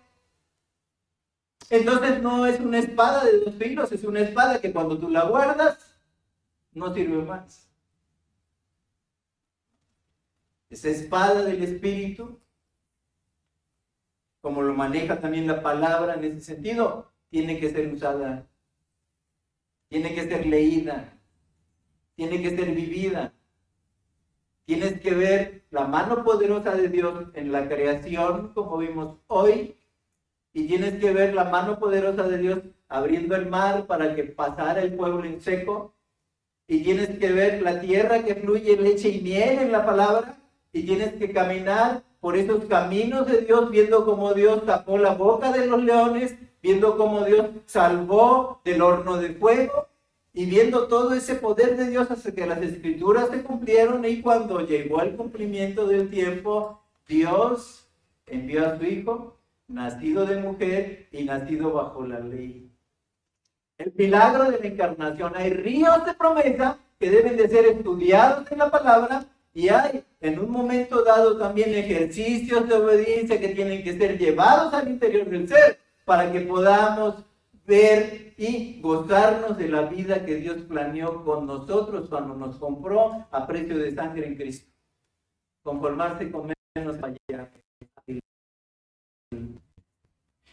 [1.71, 5.25] Entonces no es una espada de dos filos, es una espada que cuando tú la
[5.25, 5.97] guardas,
[6.73, 7.69] no sirve más.
[10.71, 12.41] Esa espada del Espíritu,
[14.41, 18.47] como lo maneja también la palabra en ese sentido, tiene que ser usada,
[19.89, 21.19] tiene que ser leída,
[22.15, 23.33] tiene que ser vivida.
[24.67, 29.77] Tienes que ver la mano poderosa de Dios en la creación, como vimos hoy,
[30.53, 34.81] y tienes que ver la mano poderosa de Dios abriendo el mar para que pasara
[34.83, 35.93] el pueblo en seco,
[36.69, 40.39] y tienes que ver la tierra que fluye leche y miel en la palabra,
[40.73, 45.51] y tienes que caminar por esos caminos de Dios, viendo cómo Dios tapó la boca
[45.51, 49.87] de los leones viendo cómo Dios salvó del horno de fuego
[50.33, 54.61] y viendo todo ese poder de Dios hasta que las escrituras se cumplieron y cuando
[54.61, 57.87] llegó el cumplimiento del tiempo, Dios
[58.27, 59.37] envió a su Hijo,
[59.69, 62.71] nacido de mujer y nacido bajo la ley.
[63.77, 68.57] El milagro de la encarnación, hay ríos de promesa que deben de ser estudiados en
[68.57, 73.99] la palabra y hay en un momento dado también ejercicios de obediencia que tienen que
[73.99, 77.25] ser llevados al interior del ser para que podamos
[77.67, 83.47] ver y gozarnos de la vida que Dios planeó con nosotros cuando nos compró a
[83.47, 84.71] precio de sangre en Cristo.
[85.63, 87.51] Conformarse con menos allá.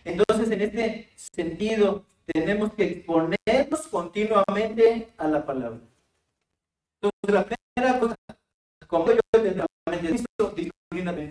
[0.03, 5.79] Entonces, en este sentido, tenemos que exponernos continuamente a la palabra.
[7.01, 8.15] Entonces, la primera cosa,
[8.87, 11.30] como yo tengo la.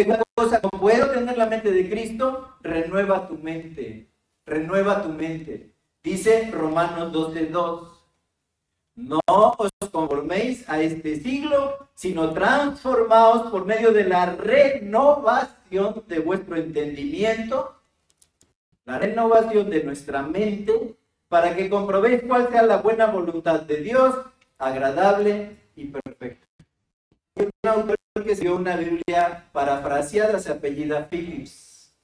[0.00, 4.08] Segunda cosa, como puedo tener la mente de Cristo, renueva tu mente.
[4.46, 5.74] Renueva tu mente.
[6.02, 7.86] Dice Romanos 12:2.
[8.96, 16.56] No os conforméis a este siglo, sino transformaos por medio de la renovación de vuestro
[16.56, 17.76] entendimiento,
[18.86, 20.96] la renovación de nuestra mente,
[21.28, 24.14] para que comprobéis cuál sea la buena voluntad de Dios,
[24.56, 26.46] agradable y perfecta
[28.14, 31.94] que escribió una Biblia parafraseada, se apellida Phillips.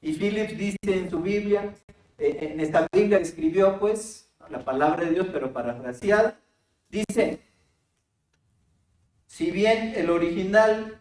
[0.00, 1.74] Y Phillips dice en su Biblia,
[2.18, 6.38] eh, en esta Biblia escribió, pues, la palabra de Dios, pero parafraseada,
[6.88, 7.40] dice,
[9.26, 11.00] si bien el original,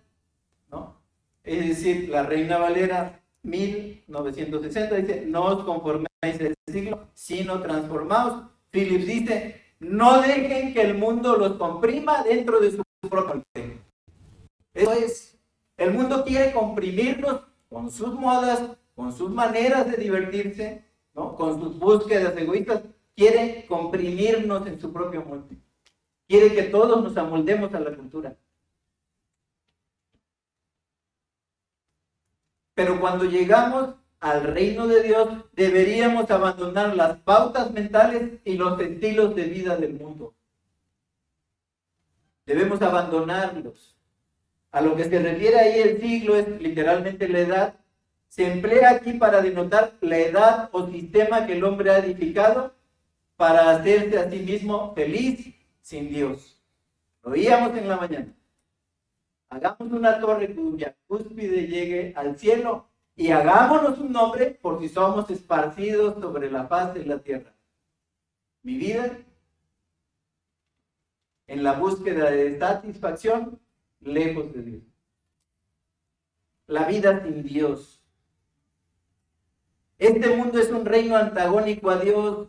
[0.71, 0.95] ¿no?
[1.43, 8.45] es decir, la Reina Valera 1960, dice, no os conforméis a este siglo, sino transformaos.
[8.71, 13.43] Phillips dice, no dejen que el mundo los comprima dentro de su propio
[14.75, 15.37] eso es,
[15.77, 18.61] el mundo quiere comprimirnos con sus modas,
[18.93, 21.35] con sus maneras de divertirse, ¿no?
[21.35, 22.83] con sus búsquedas egoístas,
[23.15, 25.47] quiere comprimirnos en su propio mundo.
[26.27, 28.35] Quiere que todos nos amoldemos a la cultura.
[32.73, 39.35] Pero cuando llegamos al reino de Dios, deberíamos abandonar las pautas mentales y los estilos
[39.35, 40.35] de vida del mundo.
[42.45, 43.94] Debemos abandonarlos.
[44.75, 47.75] A lo que se refiere ahí el siglo es literalmente la edad.
[48.27, 52.73] Se emplea aquí para denotar la edad o sistema que el hombre ha edificado
[53.37, 56.61] para hacerse a sí mismo feliz sin Dios.
[57.23, 58.35] Lo oíamos en la mañana.
[59.47, 65.29] Hagamos una torre cuya cúspide llegue al cielo y hagámonos un nombre por si somos
[65.29, 67.53] esparcidos sobre la faz de la tierra.
[68.61, 69.19] Mi vida
[71.47, 73.57] en la búsqueda de satisfacción
[74.05, 74.83] lejos de Dios.
[76.67, 78.01] La vida sin Dios.
[79.97, 82.47] Este mundo es un reino antagónico a Dios.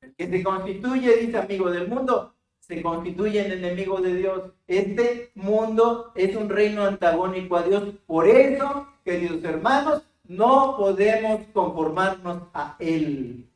[0.00, 4.52] El que se constituye, dice amigo del mundo, se constituye en enemigo de Dios.
[4.66, 7.94] Este mundo es un reino antagónico a Dios.
[8.06, 13.48] Por eso, queridos hermanos, no podemos conformarnos a Él.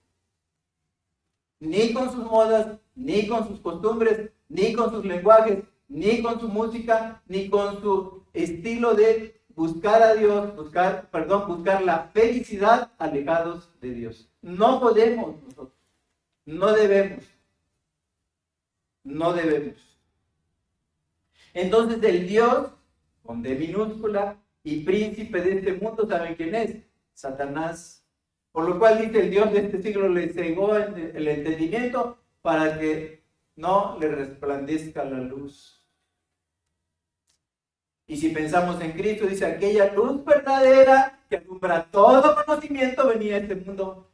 [1.61, 6.49] Ni con sus modas, ni con sus costumbres, ni con sus lenguajes, ni con su
[6.49, 13.71] música, ni con su estilo de buscar a Dios, buscar, perdón, buscar la felicidad alejados
[13.81, 14.31] de Dios.
[14.41, 15.73] No podemos nosotros,
[16.45, 17.25] no debemos,
[19.03, 19.77] no debemos.
[21.55, 22.71] Entonces el Dios,
[23.25, 26.77] con D minúscula, y príncipe de este mundo, ¿saben quién es?
[27.15, 28.07] Satanás.
[28.53, 33.25] Por lo cual dice el Dios de este siglo le cegó el entendimiento para que
[33.57, 35.78] no le resplandezca la luz.
[38.11, 43.41] Y si pensamos en Cristo, dice aquella luz verdadera que alumbra todo conocimiento venía a
[43.41, 44.09] este mundo.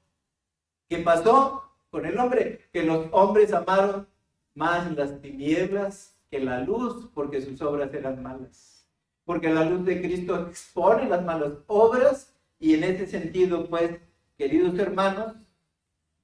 [0.89, 2.69] ¿Qué pasó con el hombre?
[2.73, 4.09] Que los hombres amaron
[4.53, 8.85] más las tinieblas que la luz porque sus obras eran malas.
[9.25, 14.01] Porque la luz de Cristo expone las malas obras y en ese sentido, pues,
[14.37, 15.37] queridos hermanos,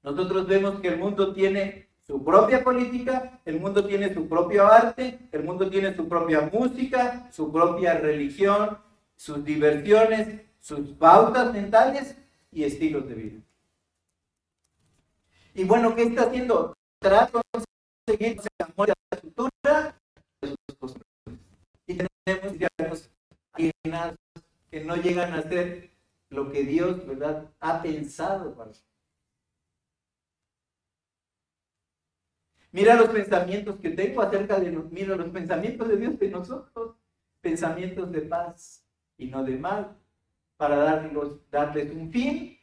[0.03, 5.19] nosotros vemos que el mundo tiene su propia política, el mundo tiene su propio arte,
[5.31, 8.77] el mundo tiene su propia música, su propia religión,
[9.15, 12.17] sus diversiones, sus pautas mentales
[12.51, 13.39] y estilos de vida.
[15.53, 16.75] Y bueno, ¿qué está haciendo?
[16.99, 17.63] Trata de
[18.07, 19.95] conseguir el amor de la cultura
[20.41, 21.39] de sus costumbres.
[21.87, 23.09] Y tenemos
[24.71, 25.91] que no llegan a ser
[26.29, 28.71] lo que Dios, ¿verdad?, ha pensado para
[32.71, 34.93] Mira los pensamientos que tengo acerca de nosotros.
[34.93, 36.95] Mira los pensamientos de Dios de nosotros.
[37.41, 38.85] Pensamientos de paz
[39.17, 39.97] y no de mal.
[40.57, 40.77] Para
[41.49, 42.57] darles un fin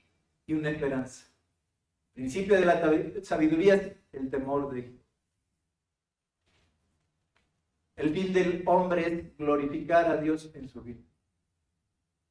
[0.46, 1.26] y una esperanza.
[2.14, 4.98] El principio de la sabiduría es el temor de.
[7.96, 11.02] El fin del hombre es glorificar a Dios en su vida.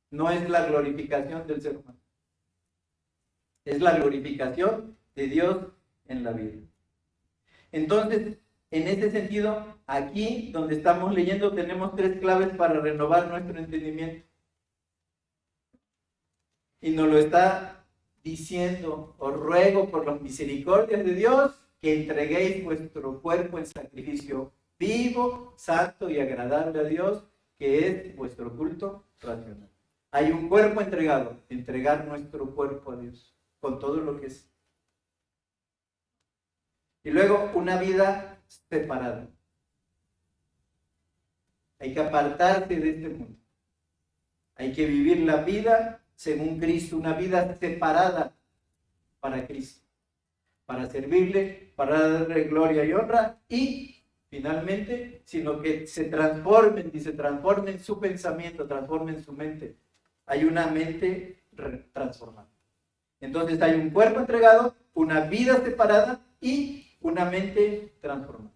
[0.10, 2.00] No es la glorificación del ser humano.
[3.66, 5.68] Es la glorificación de Dios
[6.08, 6.67] en la vida.
[7.78, 8.38] Entonces,
[8.72, 14.28] en este sentido, aquí donde estamos leyendo tenemos tres claves para renovar nuestro entendimiento.
[16.82, 17.86] Y nos lo está
[18.24, 25.54] diciendo, os ruego por las misericordias de Dios que entreguéis vuestro cuerpo en sacrificio vivo,
[25.56, 27.24] santo y agradable a Dios,
[27.58, 29.70] que es vuestro culto racional.
[30.12, 34.50] Hay un cuerpo entregado, entregar nuestro cuerpo a Dios, con todo lo que es
[37.08, 38.38] y luego una vida
[38.70, 39.30] separada.
[41.80, 43.40] Hay que apartarse de este mundo.
[44.56, 48.36] Hay que vivir la vida según Cristo, una vida separada
[49.22, 49.88] para Cristo,
[50.66, 57.14] para servirle, para darle gloria y honra y finalmente, sino que se transformen y se
[57.14, 59.78] transformen su pensamiento, transformen su mente.
[60.26, 61.46] Hay una mente
[61.94, 62.50] transformada.
[63.22, 68.54] Entonces hay un cuerpo entregado, una vida separada y una mente transformada.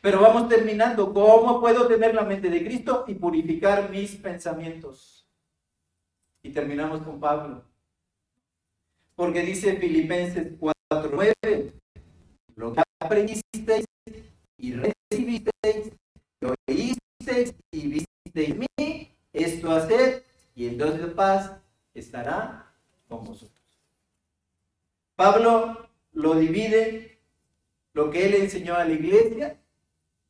[0.00, 1.12] Pero vamos terminando.
[1.12, 5.26] ¿Cómo puedo tener la mente de Cristo y purificar mis pensamientos?
[6.42, 7.64] Y terminamos con Pablo.
[9.14, 11.72] Porque dice Filipenses 4:9,
[12.54, 13.84] lo que aprendisteis
[14.58, 15.92] y recibisteis,
[16.40, 20.24] y oísteis y visteis mí, esto hacer,
[20.54, 21.52] y de paz
[21.94, 22.72] estará
[23.08, 23.50] con vosotros.
[25.16, 25.85] Pablo
[26.16, 27.18] lo divide,
[27.92, 29.60] lo que él enseñó a la iglesia,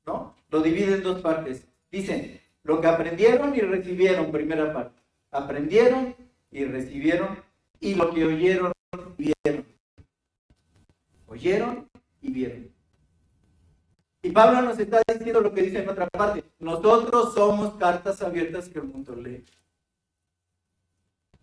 [0.05, 0.35] ¿no?
[0.51, 1.65] Lo divide en dos partes.
[1.93, 5.01] Dicen, lo que aprendieron y recibieron, primera parte.
[5.31, 6.17] Aprendieron
[6.51, 7.39] y recibieron,
[7.79, 8.73] y lo que oyeron
[9.17, 9.65] vieron.
[11.29, 11.89] Oyeron
[12.21, 12.69] y vieron.
[14.23, 16.43] Y Pablo nos está diciendo lo que dice en otra parte.
[16.59, 19.45] Nosotros somos cartas abiertas que el mundo lee.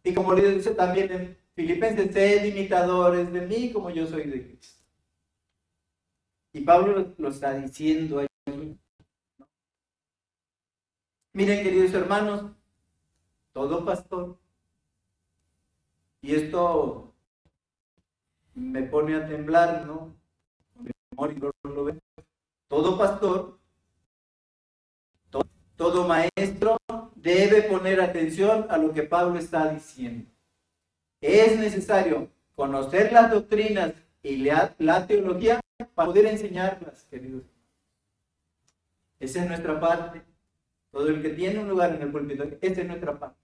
[0.04, 4.47] Y como le dice también en Filipenses, sed imitadores de mí como yo soy de
[4.47, 4.84] Cristo.
[6.54, 8.78] Y Pablo lo, está diciendo ahí.
[11.34, 12.51] Miren, queridos hermanos,
[13.54, 14.38] todo pastor,
[16.22, 17.14] y esto
[18.54, 20.16] me pone a temblar, ¿no?
[22.68, 23.60] Todo pastor,
[25.30, 25.43] todo,
[25.76, 26.78] todo maestro
[27.16, 30.32] debe poner atención a lo que Pablo está diciendo.
[31.24, 35.61] Es necesario conocer las doctrinas y la, teología
[35.95, 37.43] para poder enseñarlas, queridos.
[39.21, 40.21] Esa es nuestra parte.
[40.91, 43.39] Todo el que tiene un lugar en el púlpito, esa es nuestra parte.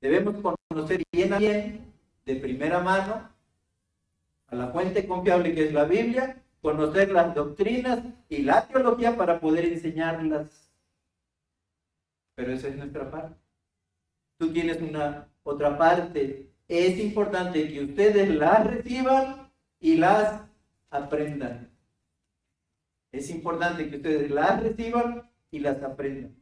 [0.00, 0.34] Debemos
[0.68, 1.92] conocer bien a bien,
[2.26, 3.30] de primera mano,
[4.48, 9.38] a la fuente confiable que es la Biblia, conocer las doctrinas y la teología para
[9.38, 10.72] poder enseñarlas.
[12.34, 13.36] Pero esa es nuestra parte.
[14.38, 19.50] Tú tienes una otra parte es importante que ustedes las reciban
[19.80, 20.42] y las
[20.90, 21.70] aprendan.
[23.10, 26.34] Es importante que ustedes las reciban y las aprendan.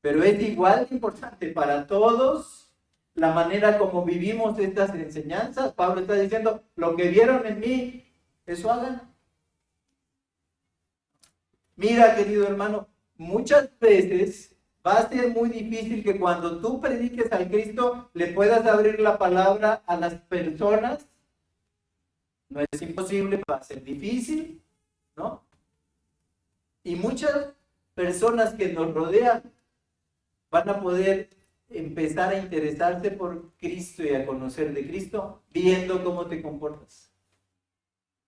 [0.00, 2.72] Pero es igual importante para todos
[3.14, 5.72] la manera como vivimos estas enseñanzas.
[5.72, 8.12] Pablo está diciendo, lo que vieron en mí,
[8.46, 9.14] eso hagan.
[11.76, 14.53] Mira, querido hermano, muchas veces
[14.86, 19.18] va a ser muy difícil que cuando tú prediques al Cristo le puedas abrir la
[19.18, 21.06] palabra a las personas.
[22.48, 24.62] No es imposible, va a ser difícil,
[25.16, 25.42] ¿no?
[26.82, 27.54] Y muchas
[27.94, 29.42] personas que nos rodean
[30.50, 31.30] van a poder
[31.70, 37.10] empezar a interesarse por Cristo y a conocer de Cristo viendo cómo te comportas,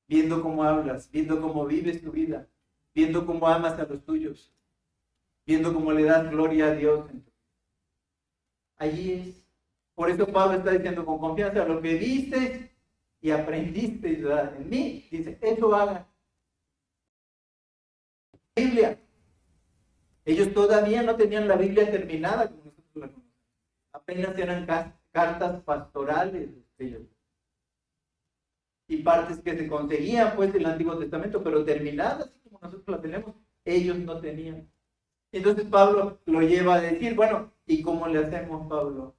[0.08, 2.48] viendo cómo hablas, viendo cómo vives tu vida
[2.96, 4.50] viendo cómo amas a los tuyos,
[5.46, 7.06] viendo cómo le das gloria a Dios.
[8.76, 9.42] Allí es.
[9.94, 12.70] Por eso Pablo está diciendo con confianza, lo que viste
[13.20, 16.06] y aprendiste en mí, dice, eso haga.
[18.54, 18.98] Biblia.
[20.24, 23.32] Ellos todavía no tenían la Biblia terminada, como nosotros la conocemos.
[23.92, 24.66] Apenas eran
[25.12, 27.02] cartas pastorales ellos
[28.88, 33.02] y partes que se conseguían pues en el Antiguo Testamento, pero terminadas como nosotros las
[33.02, 33.34] tenemos,
[33.64, 34.70] ellos no tenían.
[35.36, 39.14] Entonces Pablo lo lleva a decir, bueno, ¿y cómo le hacemos, Pablo?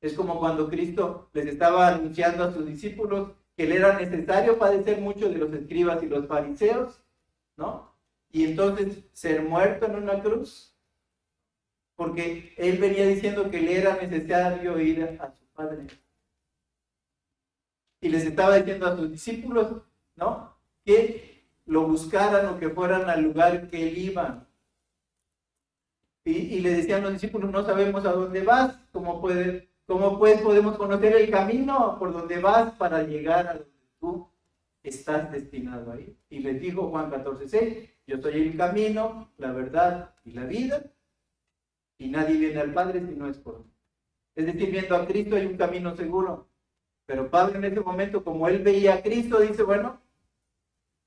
[0.00, 5.00] Es como cuando Cristo les estaba anunciando a sus discípulos que le era necesario padecer
[5.00, 6.98] mucho de los escribas y los fariseos,
[7.56, 7.92] ¿no?
[8.30, 10.74] Y entonces ser muerto en una cruz,
[11.94, 15.88] porque él venía diciendo que le era necesario ir a su Padre
[18.00, 19.82] y les estaba diciendo a sus discípulos,
[20.16, 20.56] ¿no?
[20.84, 21.27] Que
[21.68, 24.46] lo buscaran o que fueran al lugar que él iba.
[26.24, 30.40] Y, y le decían los discípulos, no sabemos a dónde vas, ¿cómo, puede, ¿cómo pues
[30.40, 34.28] podemos conocer el camino por donde vas para llegar a donde tú
[34.82, 36.16] estás destinado ahí?
[36.28, 40.82] Y les dijo Juan 14, 6, yo soy el camino, la verdad y la vida,
[41.98, 43.70] y nadie viene al Padre si no es por mí.
[44.34, 46.48] Es decir, viendo a Cristo hay un camino seguro.
[47.06, 50.00] Pero Pablo en ese momento, como él veía a Cristo, dice, bueno,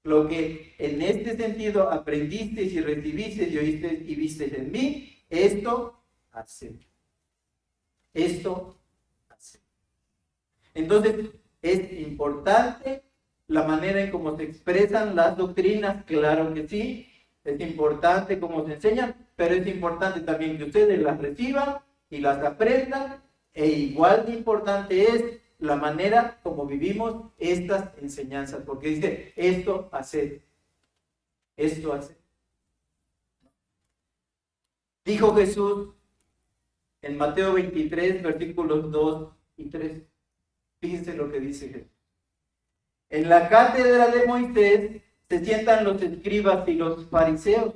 [0.04, 6.02] lo que en este sentido aprendiste y recibiste y oíste y viste en mí, esto
[6.32, 6.74] hace.
[8.14, 8.78] Esto
[9.30, 9.60] hace.
[10.74, 11.30] Entonces,
[11.62, 13.04] es importante
[13.48, 17.08] la manera en cómo se expresan las doctrinas, claro que sí,
[17.44, 21.78] es importante cómo se enseñan, pero es importante también que ustedes las reciban
[22.10, 23.22] y las aprendan,
[23.54, 30.42] e igual de importante es la manera como vivimos estas enseñanzas, porque dice, esto hace,
[31.56, 32.18] esto hace.
[35.06, 35.90] Dijo Jesús
[37.04, 40.02] en Mateo 23, versículos 2 y 3.
[40.80, 41.92] Fíjense lo que dice Jesús.
[43.10, 47.76] En la cátedra de Moisés se sientan los escribas y los fariseos.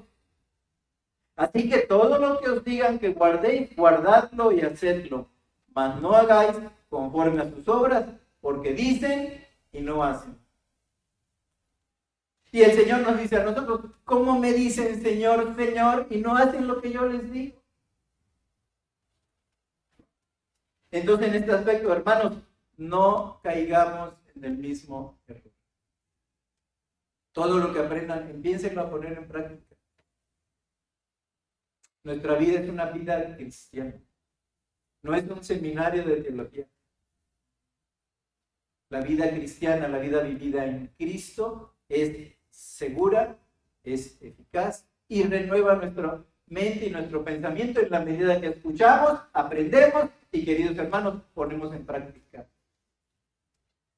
[1.35, 5.29] Así que todo lo que os digan que guardéis, guardadlo y hacedlo,
[5.73, 6.55] mas no hagáis
[6.95, 8.05] conforme a sus obras,
[8.39, 10.39] porque dicen y no hacen.
[12.53, 16.65] Y el Señor nos dice a nosotros, ¿cómo me dicen Señor, Señor y no hacen
[16.65, 17.61] lo que yo les digo?
[20.89, 22.37] Entonces, en este aspecto, hermanos,
[22.77, 25.51] no caigamos en el mismo error.
[27.33, 29.75] Todo lo que aprendan, empiecen a poner en práctica.
[32.03, 34.01] Nuestra vida es una vida cristiana.
[35.01, 36.69] No es un seminario de teología.
[38.95, 43.37] La vida cristiana, la vida vivida en Cristo es segura,
[43.83, 50.05] es eficaz y renueva nuestra mente y nuestro pensamiento en la medida que escuchamos, aprendemos
[50.31, 52.47] y queridos hermanos, ponemos en práctica.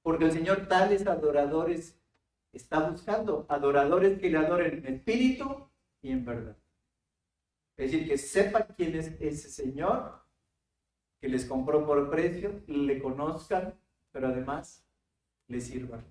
[0.02, 1.96] Porque el Señor tales adoradores
[2.52, 5.70] está buscando, adoradores que le adoren en espíritu
[6.02, 6.58] y en verdad.
[7.76, 10.24] Es decir, que sepan quién es ese Señor
[11.22, 13.76] que les compró por precio, le conozcan
[14.18, 14.84] pero además
[15.48, 16.06] le sirvan.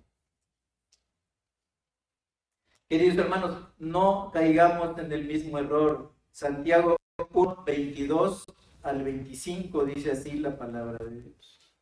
[2.88, 6.12] Queridos hermanos, no caigamos en el mismo error.
[6.30, 6.96] Santiago
[7.32, 8.44] 1, 22
[8.82, 11.74] al 25 dice así la palabra de Dios.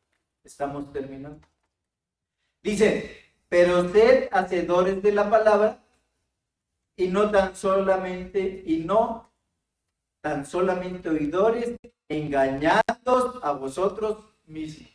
[0.43, 1.47] Estamos terminando.
[2.63, 5.83] Dice, pero sed hacedores de la palabra
[6.97, 9.29] y no tan solamente, y no
[10.21, 11.75] tan solamente oidores,
[12.09, 14.94] engañados a vosotros mismos.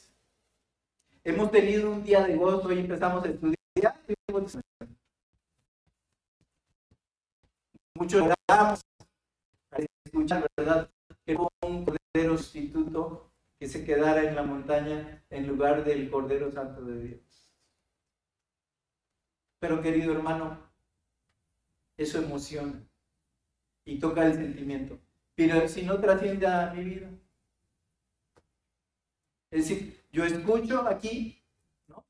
[1.23, 4.01] Hemos tenido un día de gozo y empezamos a estudiar.
[7.95, 8.81] Muchos oramos
[9.71, 10.89] a escuchar, ¿verdad?
[11.25, 16.83] Que un cordero sustituto que se quedara en la montaña en lugar del cordero santo
[16.83, 17.51] de Dios.
[19.59, 20.57] Pero querido hermano,
[21.97, 22.83] eso emociona
[23.85, 24.99] y toca el sentimiento.
[25.35, 27.09] Pero si no trasciende a mi vida.
[29.51, 31.41] Es decir, yo escucho aquí,
[31.87, 32.03] ¿no?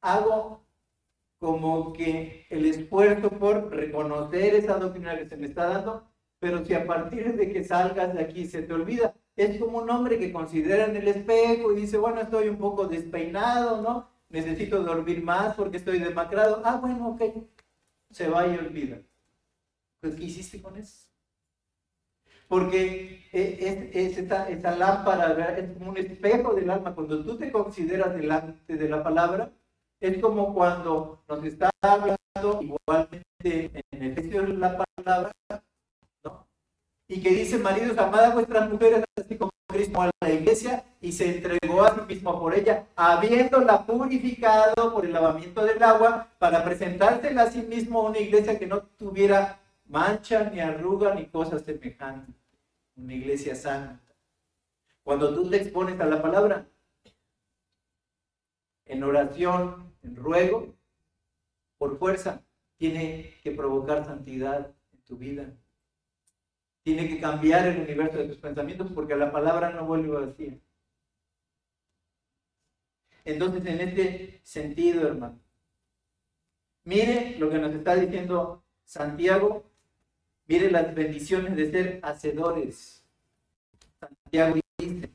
[0.00, 0.64] Hago
[1.38, 6.08] como que el esfuerzo por reconocer esa doctrina que se me está dando,
[6.40, 9.90] pero si a partir de que salgas de aquí se te olvida, es como un
[9.90, 14.08] hombre que considera en el espejo y dice, bueno, estoy un poco despeinado, ¿no?
[14.30, 16.60] Necesito dormir más porque estoy demacrado.
[16.64, 17.22] Ah, bueno, ok.
[18.10, 19.00] Se va y olvida.
[20.00, 21.07] Pues, ¿qué hiciste con eso?
[22.48, 26.94] Porque es, es esta, lámpara es como un espejo del alma.
[26.94, 29.50] Cuando tú te consideras delante de la palabra,
[30.00, 32.18] es como cuando nos está hablando
[32.60, 35.32] igualmente en Efesios la palabra,
[36.24, 36.46] ¿no?
[37.08, 41.12] Y que dice, maridos, amad a vuestras mujeres así como Cristo a la iglesia y
[41.12, 46.64] se entregó a sí mismo por ella, habiéndola purificado por el lavamiento del agua para
[46.64, 51.62] presentársela a sí mismo a una iglesia que no tuviera mancha, ni arruga, ni cosas
[51.62, 52.34] semejantes.
[52.96, 54.14] Una iglesia santa.
[55.02, 56.68] Cuando tú te expones a la palabra,
[58.84, 60.74] en oración, en ruego,
[61.78, 62.42] por fuerza,
[62.76, 65.54] tiene que provocar santidad en tu vida.
[66.82, 70.60] Tiene que cambiar el universo de tus pensamientos porque la palabra no vuelve a decir.
[73.24, 75.38] Entonces, en este sentido, hermano,
[76.84, 79.67] mire lo que nos está diciendo Santiago
[80.48, 83.04] Mire las bendiciones de ser hacedores.
[84.00, 85.10] Santiago dice,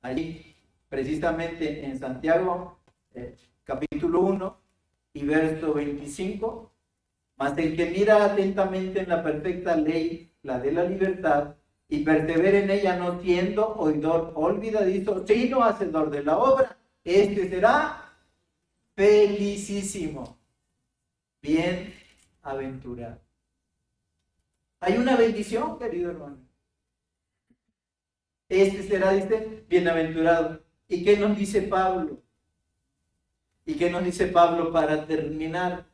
[0.00, 0.56] allí,
[0.88, 2.78] precisamente en Santiago,
[3.14, 4.58] eh, capítulo 1
[5.12, 6.72] y verso 25,
[7.36, 11.54] mas el que mira atentamente en la perfecta ley, la de la libertad,
[11.86, 18.10] y persevera en ella no siendo oidor olvidadizo, sino hacedor de la obra, este será
[18.94, 20.38] felicísimo,
[21.42, 21.92] bien
[22.42, 23.25] aventurado.
[24.80, 26.38] Hay una bendición, querido hermano.
[28.48, 30.64] Este será, dice, bienaventurado.
[30.88, 32.22] ¿Y qué nos dice Pablo?
[33.64, 35.86] ¿Y qué nos dice Pablo para terminar?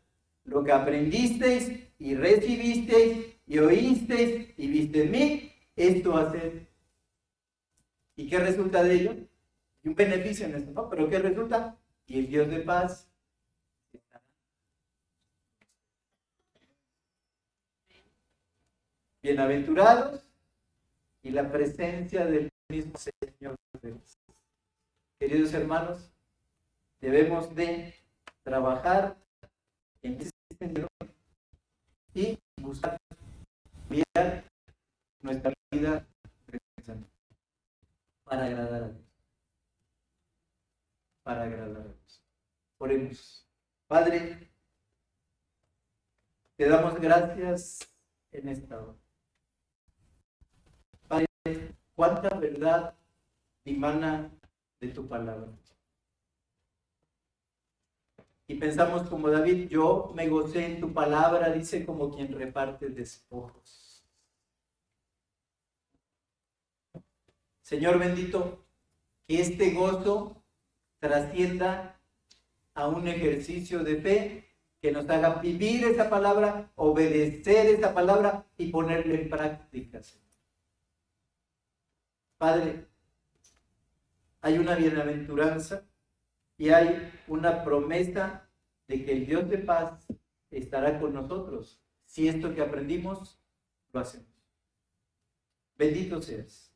[0.44, 6.66] Lo que aprendisteis y recibisteis y oísteis y viste en mí, esto hacer.
[8.16, 9.16] ¿Y qué resulta de ello?
[9.82, 10.88] Y un beneficio en esto, ¿no?
[10.90, 11.78] Pero ¿qué resulta?
[12.06, 13.11] Y el Dios de paz
[19.22, 20.20] bienaventurados
[21.22, 23.56] y la presencia del mismo Señor.
[25.18, 26.12] Queridos hermanos,
[27.00, 27.94] debemos de
[28.42, 29.16] trabajar
[30.02, 30.88] en ese sentido
[32.12, 32.98] y buscar
[33.88, 34.44] cambiar
[35.20, 36.04] nuestra vida
[38.24, 39.06] para agradar a Dios.
[41.22, 42.22] Para agradar a Dios.
[42.78, 43.48] Oremos.
[43.86, 44.50] Padre,
[46.56, 47.88] te damos gracias
[48.32, 49.02] en esta hora
[52.02, 52.96] cuánta verdad
[53.64, 54.28] dimana
[54.80, 55.52] de tu palabra.
[58.48, 64.04] Y pensamos como David, yo me gocé en tu palabra, dice como quien reparte despojos.
[67.60, 68.66] Señor bendito,
[69.28, 70.42] que este gozo
[70.98, 72.00] trascienda
[72.74, 74.48] a un ejercicio de fe
[74.80, 80.00] que nos haga vivir esa palabra, obedecer esa palabra y ponerla en práctica.
[82.42, 82.88] Padre,
[84.40, 85.86] hay una bienaventuranza
[86.58, 88.50] y hay una promesa
[88.88, 90.04] de que el Dios de paz
[90.50, 93.40] estará con nosotros si esto que aprendimos
[93.92, 94.26] lo hacemos.
[95.76, 96.74] Bendito seas.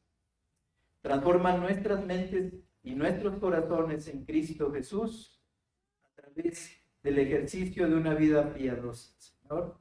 [1.01, 2.55] Transforma nuestras mentes
[2.85, 5.43] y nuestros corazones en Cristo Jesús
[6.05, 9.81] a través del ejercicio de una vida piadosa, Señor,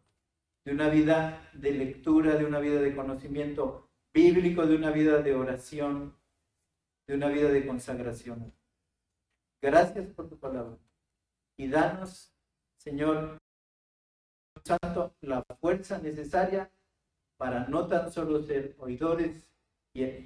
[0.63, 3.84] de una vida de lectura, de una vida de conocimiento
[4.15, 6.15] bíblico de una vida de oración,
[7.05, 8.53] de una vida de consagración.
[9.61, 10.77] Gracias por tu palabra.
[11.57, 12.33] Y danos,
[12.77, 13.37] Señor
[14.63, 16.71] Santo, la fuerza necesaria
[17.35, 19.49] para no tan solo ser oidores,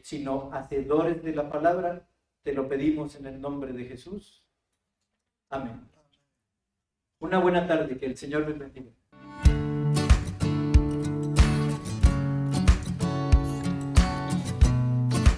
[0.03, 2.07] sino hacedores de la palabra.
[2.43, 4.45] Te lo pedimos en el nombre de Jesús.
[5.49, 5.89] Amén.
[7.21, 8.91] Una buena tarde, que el Señor les bendiga.